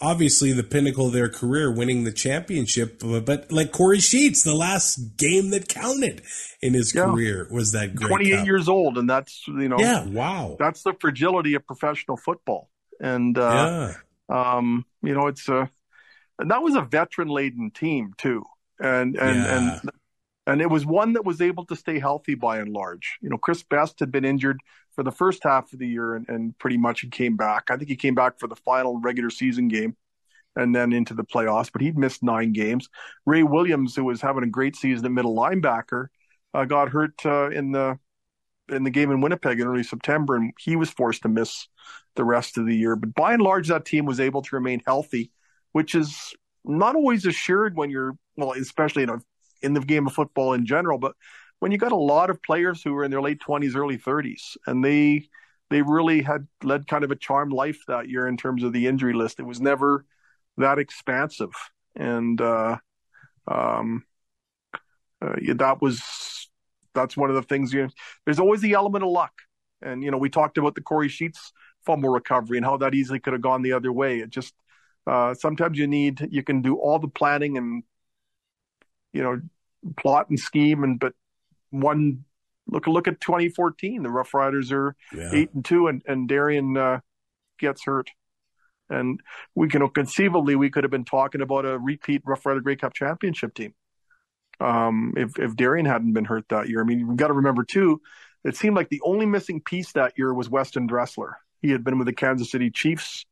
[0.00, 3.00] obviously the pinnacle of their career, winning the championship.
[3.00, 6.22] But like Kory Sheets, the last game that counted
[6.62, 7.04] in his yeah.
[7.04, 8.46] career was that Grey 28 Cup.
[8.46, 12.70] years old, and that's you know, yeah, wow, that's the fragility of professional football.
[13.00, 13.92] And uh,
[14.30, 14.56] yeah.
[14.56, 15.70] Um, you know, it's a
[16.38, 18.44] and that was a veteran laden team too,
[18.78, 19.80] and and yeah.
[19.80, 19.90] and
[20.46, 23.18] And it was one that was able to stay healthy by and large.
[23.20, 24.58] You know, Chris Best had been injured
[24.96, 27.70] for the first half of the year and, and pretty much he came back.
[27.70, 29.96] I think he came back for the final regular season game
[30.56, 32.88] and then into the playoffs, but he'd missed nine games.
[33.26, 36.08] Rey Williams, who was having a great season at middle linebacker,
[36.52, 37.98] uh, got hurt uh, in the
[38.70, 41.68] in the game in Winnipeg in early September, and he was forced to miss
[42.16, 42.96] the rest of the year.
[42.96, 45.30] But by and large, that team was able to remain healthy,
[45.72, 49.18] which is not always assured when you're well, especially in a
[49.62, 51.14] in the game of football in general, but
[51.58, 54.56] when you got a lot of players who were in their late twenties, early thirties,
[54.66, 55.28] and they
[55.68, 58.86] they really had led kind of a charmed life that year in terms of the
[58.86, 59.38] injury list.
[59.38, 60.04] It was never
[60.56, 61.52] that expansive,
[61.94, 62.78] and uh,
[63.46, 64.04] um,
[65.22, 66.39] uh, that was
[66.94, 67.72] that's one of the things.
[67.72, 67.88] You
[68.24, 69.32] there's always the element of luck,
[69.82, 71.52] and you know we talked about the Kory Sheets
[71.84, 74.18] fumble recovery and how that easily could have gone the other way.
[74.18, 74.54] It just
[75.06, 77.82] uh, sometimes you need you can do all the planning and
[79.12, 79.40] you know
[79.96, 81.14] plot and scheme and but
[81.70, 82.24] one
[82.66, 85.30] look look at 2014 the rough riders are yeah.
[85.32, 87.00] eight and two and and darian uh,
[87.58, 88.10] gets hurt
[88.90, 89.20] and
[89.54, 92.92] we can conceivably we could have been talking about a repeat rough rider grey cup
[92.92, 93.72] championship team
[94.60, 97.64] um, if if darian hadn't been hurt that year i mean you've got to remember
[97.64, 98.00] too
[98.44, 101.98] it seemed like the only missing piece that year was weston dressler he had been
[101.98, 103.24] with the kansas city chiefs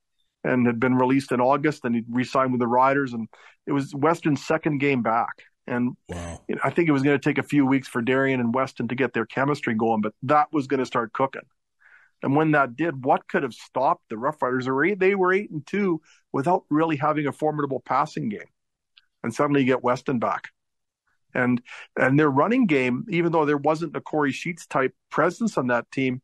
[0.44, 3.28] and had been released in august and he re-signed with the riders and
[3.66, 6.40] it was weston's second game back and wow.
[6.48, 8.54] you know, I think it was going to take a few weeks for Darian and
[8.54, 11.42] Weston to get their chemistry going, but that was going to start cooking.
[12.22, 14.66] And when that did, what could have stopped the Rough Riders?
[14.98, 16.00] They were eight and two
[16.32, 18.48] without really having a formidable passing game.
[19.22, 20.48] And suddenly you get Weston back.
[21.38, 21.62] And
[21.96, 25.90] and their running game, even though there wasn't a Kory Sheets type presence on that
[25.90, 26.20] team,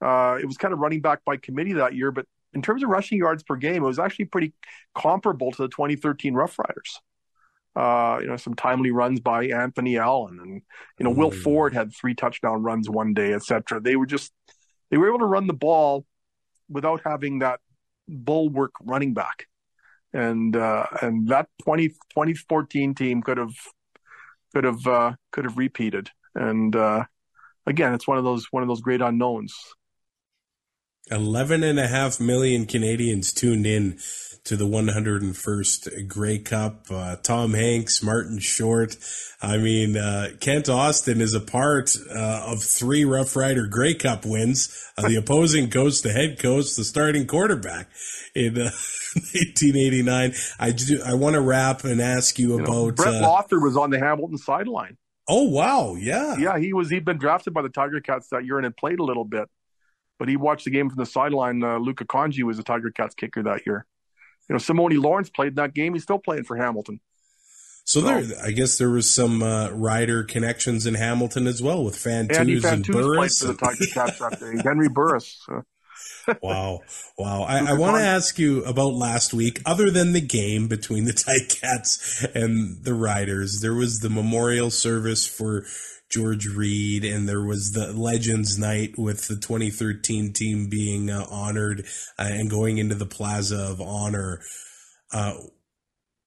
[0.00, 2.10] uh, it was kind of running back by committee that year.
[2.10, 4.52] But in terms of rushing yards per game, it was actually pretty
[4.94, 7.00] comparable to the 2013 Rough Riders
[7.76, 10.62] uh, you know, some timely runs by Anthony Allen, and
[10.98, 11.16] you know, mm.
[11.16, 13.80] Will Ford had three touchdown runs one day, etc.
[13.80, 14.32] They were just
[14.90, 16.04] they were able to run the ball
[16.68, 17.60] without having that
[18.08, 19.46] bulwark running back,
[20.12, 23.54] and uh, and that 20, 2014 team could have
[24.54, 27.04] could have uh, could have repeated, and uh,
[27.66, 29.54] again, it's one of those one of those great unknowns.
[31.10, 33.98] 11 and a half million Canadians tuned in
[34.44, 36.86] to the 101st Grey Cup.
[36.90, 38.96] Uh, Tom Hanks, Martin Short.
[39.42, 44.24] I mean, uh, Kent Austin is a part uh, of three Rough Rider Grey Cup
[44.24, 44.76] wins.
[44.96, 47.88] Uh, the opposing coach, the head coach, the starting quarterback
[48.34, 50.30] in 1889.
[50.30, 53.22] Uh, I do, I want to wrap and ask you, you about know, Brett uh,
[53.22, 54.96] Lauther was on the Hamilton sideline.
[55.28, 56.58] Oh wow, yeah, yeah.
[56.58, 56.90] He was.
[56.90, 59.48] He'd been drafted by the Tiger Cats that year and had played a little bit,
[60.18, 61.60] but he watched the game from the sideline.
[61.60, 63.86] Luca Congi was the Tiger Cats kicker that year
[64.50, 65.92] you know, Simoni Lawrence played in that game.
[65.92, 66.98] He's still playing for Hamilton.
[67.84, 71.84] So, so there, I guess there was some uh, rider connections in Hamilton as well
[71.84, 73.38] with Fantuz Andy and Burris.
[73.38, 74.60] Played for the Tiger Cats that day.
[74.68, 75.46] Henry Burris.
[76.42, 76.80] wow,
[77.16, 77.42] wow!
[77.42, 79.62] I, I want to ask you about last week.
[79.64, 85.28] Other than the game between the Ticats and the Riders, there was the memorial service
[85.28, 85.64] for
[86.10, 91.86] George Reed, and there was the Legends Night with the 2013 team being uh, honored
[92.18, 94.40] uh, and going into the Plaza of Honor.
[95.12, 95.34] Uh,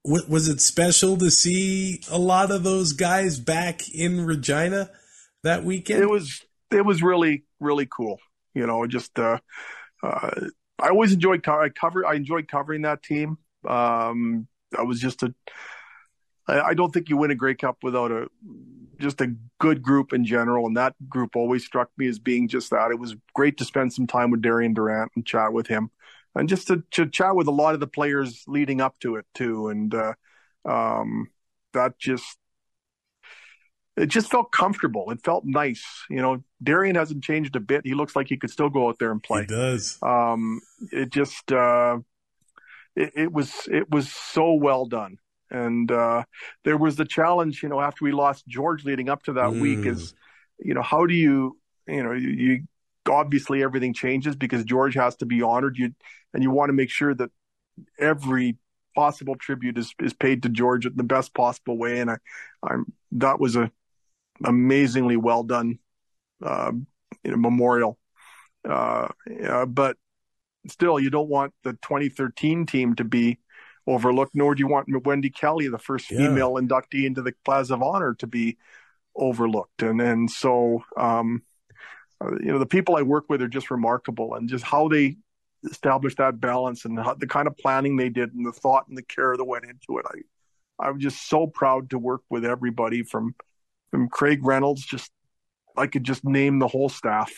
[0.05, 4.89] was it special to see a lot of those guys back in Regina
[5.43, 6.01] that weekend?
[6.01, 6.43] It was.
[6.71, 8.19] It was really really cool.
[8.53, 9.39] You know, just uh,
[10.01, 10.31] uh,
[10.79, 12.05] I always enjoyed co- I cover.
[12.05, 13.37] I enjoyed covering that team.
[13.67, 15.33] Um, I was just a.
[16.47, 18.27] I, I don't think you win a Grey Cup without a
[19.03, 22.71] just a good group in general, and that group always struck me as being just
[22.71, 22.91] that.
[22.91, 25.91] It was great to spend some time with Darian Durant and chat with him,
[26.33, 29.25] and just to, to chat with a lot of the players leading up to it
[29.35, 29.67] too.
[29.67, 30.13] And uh,
[30.65, 31.29] um,
[31.73, 32.37] that just
[33.95, 35.11] it just felt comfortable.
[35.11, 35.85] It felt nice.
[36.09, 37.81] You know, Darian hasn't changed a bit.
[37.85, 39.41] He looks like he could still go out there and play.
[39.41, 39.99] He does.
[40.01, 41.99] Um, it just uh,
[42.95, 45.17] it, it was it was so well done.
[45.53, 46.23] And uh,
[46.63, 49.61] there was the challenge, you know, after we lost George leading up to that mm.
[49.61, 50.15] week is,
[50.57, 52.63] you know, how do you, you know, you, you,
[53.07, 55.77] obviously everything changes because George has to be honored.
[55.77, 55.93] You
[56.33, 57.29] and you want to make sure that
[57.99, 58.57] every
[58.95, 61.99] possible tribute is is paid to George in the best possible way.
[61.99, 62.17] And I,
[62.63, 63.71] I'm that was a
[64.43, 65.79] amazingly well done,
[66.43, 66.71] uh,
[67.23, 67.99] you know, memorial.
[68.67, 69.97] Uh, yeah, but
[70.67, 73.37] still, you don't want the 2013 team to be
[73.87, 76.17] overlooked, nor do you want Wendy Kelly, the first yeah.
[76.17, 78.57] female inductee into the Plaza of Honor, to be
[79.15, 79.83] overlooked.
[79.83, 81.43] And and so, um,
[82.21, 85.17] uh, you know, the people I work with are just remarkable, and just how they
[85.69, 88.97] established that balance and how, the kind of planning they did, and the thought and
[88.97, 90.05] the care that went into it.
[90.07, 90.19] I
[90.79, 93.35] I'm just so proud to work with everybody from
[93.91, 94.85] from Craig Reynolds.
[94.85, 95.11] Just
[95.77, 97.31] I could just name the whole staff.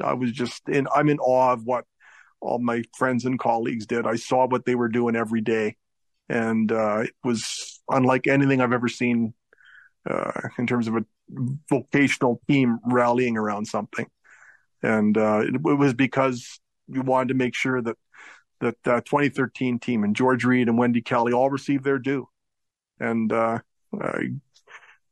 [0.00, 0.88] I was just in.
[0.94, 1.84] I'm in awe of what
[2.42, 4.06] all my friends and colleagues did.
[4.06, 5.76] I saw what they were doing every day,
[6.28, 9.34] and uh, it was unlike anything I've ever seen
[10.08, 11.04] uh, in terms of a
[11.68, 14.06] vocational team rallying around something.
[14.82, 17.96] And uh, it, it, was because we wanted to make sure that
[18.60, 22.28] that uh, 2013 team and George Reed and Wendy Kelly all received their due.
[22.98, 23.58] And uh,
[24.00, 24.30] I,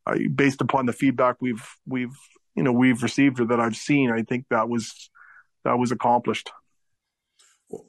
[0.07, 2.16] I, based upon the feedback we've we've
[2.55, 5.11] you know we've received or that I've seen, I think that was
[5.64, 6.51] that was accomplished.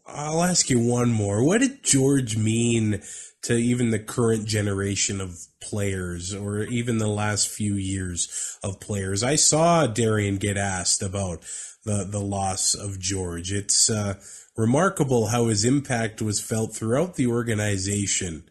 [0.06, 1.44] I'll ask you one more.
[1.44, 3.02] What did George mean
[3.44, 9.24] to even the current generation of players or even the last few years of players?
[9.24, 11.42] I saw Darian get asked about
[11.84, 13.52] the, the loss of George.
[13.52, 14.16] It's uh,
[14.56, 18.44] remarkable how his impact was felt throughout the organization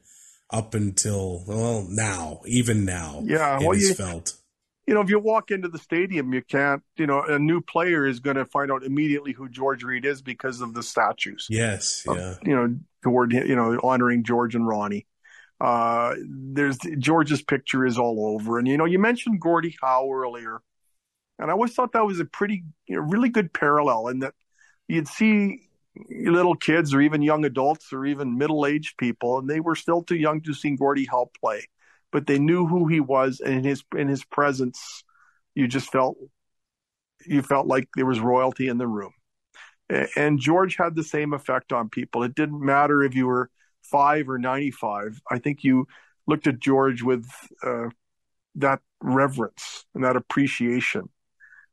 [0.51, 3.23] up until, well, now, even now.
[3.25, 4.35] Yeah, well, you, felt
[4.91, 8.09] you know, if you walk into the stadium, you can't, you know, a new player
[8.09, 11.47] is going to find out immediately who George Reed is because of the statues.
[11.49, 12.35] Yes, of, yeah.
[12.43, 15.07] You know, toward you know honoring George and Ronnie.
[15.61, 20.61] Uh, there's George's picture is all over, and you know, you mentioned Gordie Howe earlier,
[21.39, 24.35] and I always thought that was a pretty, you know, really good parallel, in that
[24.89, 25.69] you'd see
[26.11, 30.17] little kids or even young adults or even middle-aged people, and they were still too
[30.17, 31.69] young to see Gordie Howe play
[32.13, 35.05] but they knew who he was, and in his in his presence,
[35.55, 36.17] you just felt
[37.27, 39.13] you felt like there was royalty in the room.
[40.17, 42.23] And George had the same effect on people.
[42.23, 43.51] It didn't matter if you were
[43.83, 45.21] five or ninety-five.
[45.31, 45.87] I think you
[46.27, 47.27] looked at George with
[47.65, 47.89] uh,
[48.55, 51.09] that reverence and that appreciation,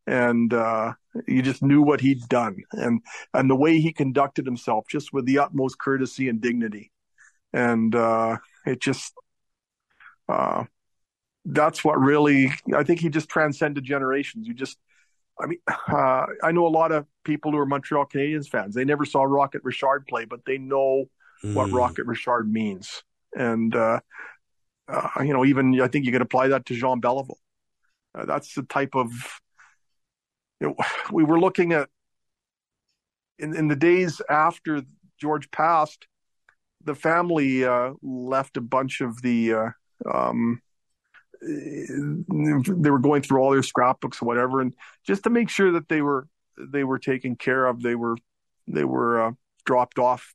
[0.07, 0.93] and uh,
[1.27, 3.01] you just knew what he'd done and
[3.33, 6.91] and the way he conducted himself, just with the utmost courtesy and dignity.
[7.53, 9.13] And uh, it just
[10.30, 10.65] uh,
[11.47, 14.47] that's what really I think he just transcended generations.
[14.47, 14.78] You just,
[15.39, 18.75] I mean, uh, I know a lot of people who are Montreal Canadiens fans.
[18.75, 21.05] They never saw Rocket Richard play, but they know
[21.43, 21.53] mm.
[21.53, 23.03] what Rocket Richard means.
[23.36, 24.01] And uh,
[24.88, 27.36] uh, you know, even I think you could apply that to Jean Beliveau.
[28.13, 29.11] Uh, that's the type of
[30.59, 30.75] you know
[31.11, 31.89] we were looking at
[33.39, 34.82] in in the days after
[35.19, 36.07] George passed.
[36.84, 39.73] The family uh, left a bunch of the
[40.05, 40.61] um,
[41.41, 44.73] they were going through all their scrapbooks or whatever, and
[45.05, 46.27] just to make sure that they were
[46.57, 48.17] they were taken care of, they were
[48.67, 49.31] they were uh,
[49.65, 50.33] dropped off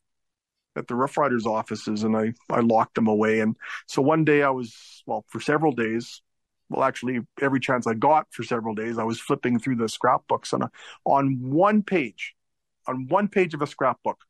[0.75, 3.41] at the Rough Riders offices, and I I locked them away.
[3.41, 3.55] And
[3.87, 6.21] so one day I was well for several days.
[6.69, 10.53] Well, actually, every chance I got for several days, I was flipping through the scrapbooks,
[10.53, 10.63] and
[11.05, 12.33] on one page,
[12.87, 14.23] on one page of a scrapbook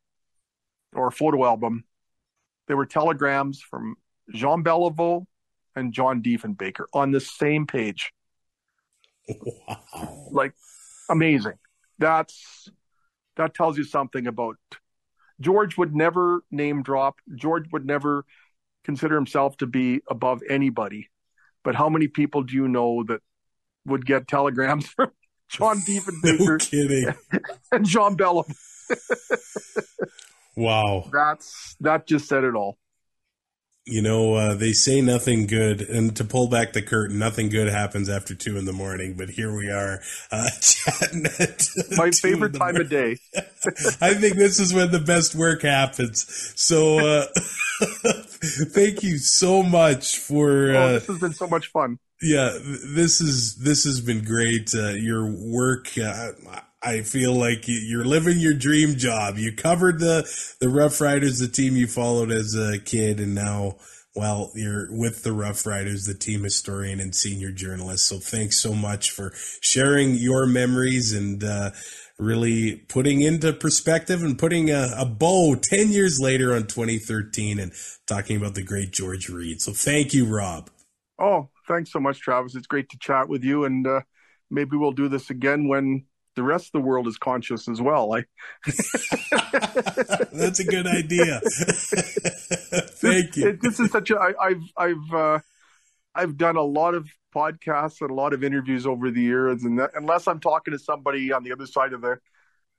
[0.93, 1.85] or a photo album,
[2.67, 3.95] there were telegrams from
[4.31, 5.25] Jean Beliveau
[5.75, 8.13] and John Diefenbaker on the same page.
[9.27, 10.27] Wow.
[10.31, 10.53] Like
[11.09, 11.57] amazing.
[11.99, 12.69] That's
[13.35, 14.57] that tells you something about
[15.39, 17.19] George would never name drop.
[17.35, 18.25] George would never
[18.83, 21.09] consider himself to be above anybody.
[21.63, 23.21] But how many people do you know that
[23.85, 25.11] would get telegrams from
[25.49, 27.13] John Diefenbaker no kidding.
[27.71, 28.53] and John Beliveau?
[30.55, 31.09] wow.
[31.11, 32.77] That's that just said it all
[33.85, 37.67] you know, uh, they say nothing good, and to pull back the curtain, nothing good
[37.67, 39.15] happens after two in the morning.
[39.15, 39.99] But here we are,
[40.31, 41.67] uh, chatting at
[41.97, 43.17] my favorite time of day.
[44.01, 46.25] I think this is when the best work happens.
[46.55, 47.25] So, uh,
[48.71, 50.71] thank you so much for.
[50.71, 51.99] oh, uh, this has been so much fun.
[52.21, 54.73] Yeah, this is this has been great.
[54.73, 55.89] Uh, your work.
[56.83, 59.37] I feel like you're living your dream job.
[59.37, 60.29] You covered the
[60.59, 63.77] the Rough Riders, the team you followed as a kid, and now,
[64.15, 68.07] well, you're with the Rough Riders, the team historian and senior journalist.
[68.07, 69.31] So thanks so much for
[69.61, 71.71] sharing your memories and uh,
[72.19, 77.71] really putting into perspective and putting a, a bow ten years later on 2013 and
[78.07, 79.61] talking about the great George Reed.
[79.61, 80.69] So thank you, Rob.
[81.17, 82.55] Oh, thanks so much, Travis.
[82.55, 84.01] It's great to chat with you, and uh,
[84.51, 86.03] maybe we'll do this again when
[86.35, 88.13] the rest of the world is conscious as well.
[88.13, 88.25] I...
[90.31, 91.41] That's a good idea.
[92.95, 93.57] Thank you.
[93.61, 94.17] This is such a.
[94.17, 95.39] I, I've I've uh,
[96.15, 99.79] I've done a lot of podcasts and a lot of interviews over the years, and
[99.79, 102.17] that, unless I'm talking to somebody on the other side of the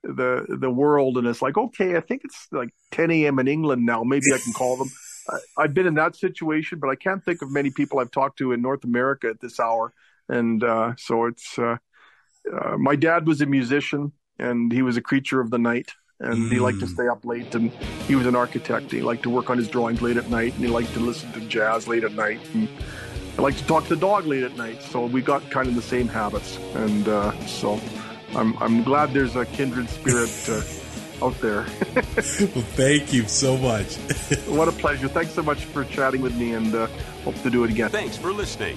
[0.03, 3.39] the the world, and it's like, okay, I think it's like 10 a.m.
[3.39, 4.03] in England now.
[4.05, 4.89] Maybe I can call them.
[5.59, 8.39] I, have been in that situation, but I can't think of many people I've talked
[8.39, 9.93] to in North America at this hour,
[10.29, 11.59] and uh, so it's.
[11.59, 11.77] Uh,
[12.53, 16.37] uh, my dad was a musician and he was a creature of the night and
[16.37, 16.53] mm.
[16.53, 16.95] he liked to mm.
[16.95, 17.71] stay up late and
[18.07, 20.65] he was an architect he liked to work on his drawings late at night and
[20.65, 22.69] he liked to listen to jazz late at night and
[23.37, 25.75] I liked to talk to the dog late at night, so we got kind of
[25.75, 27.81] the same habits, and uh, so
[28.37, 30.63] I'm I'm glad there's a kindred spirit uh,
[31.27, 31.67] out there.
[31.97, 33.97] well, thank you so much.
[34.47, 35.09] what a pleasure!
[35.09, 36.87] Thanks so much for chatting with me, and uh,
[37.25, 37.91] hope to do it again.
[37.91, 38.77] Thanks for listening.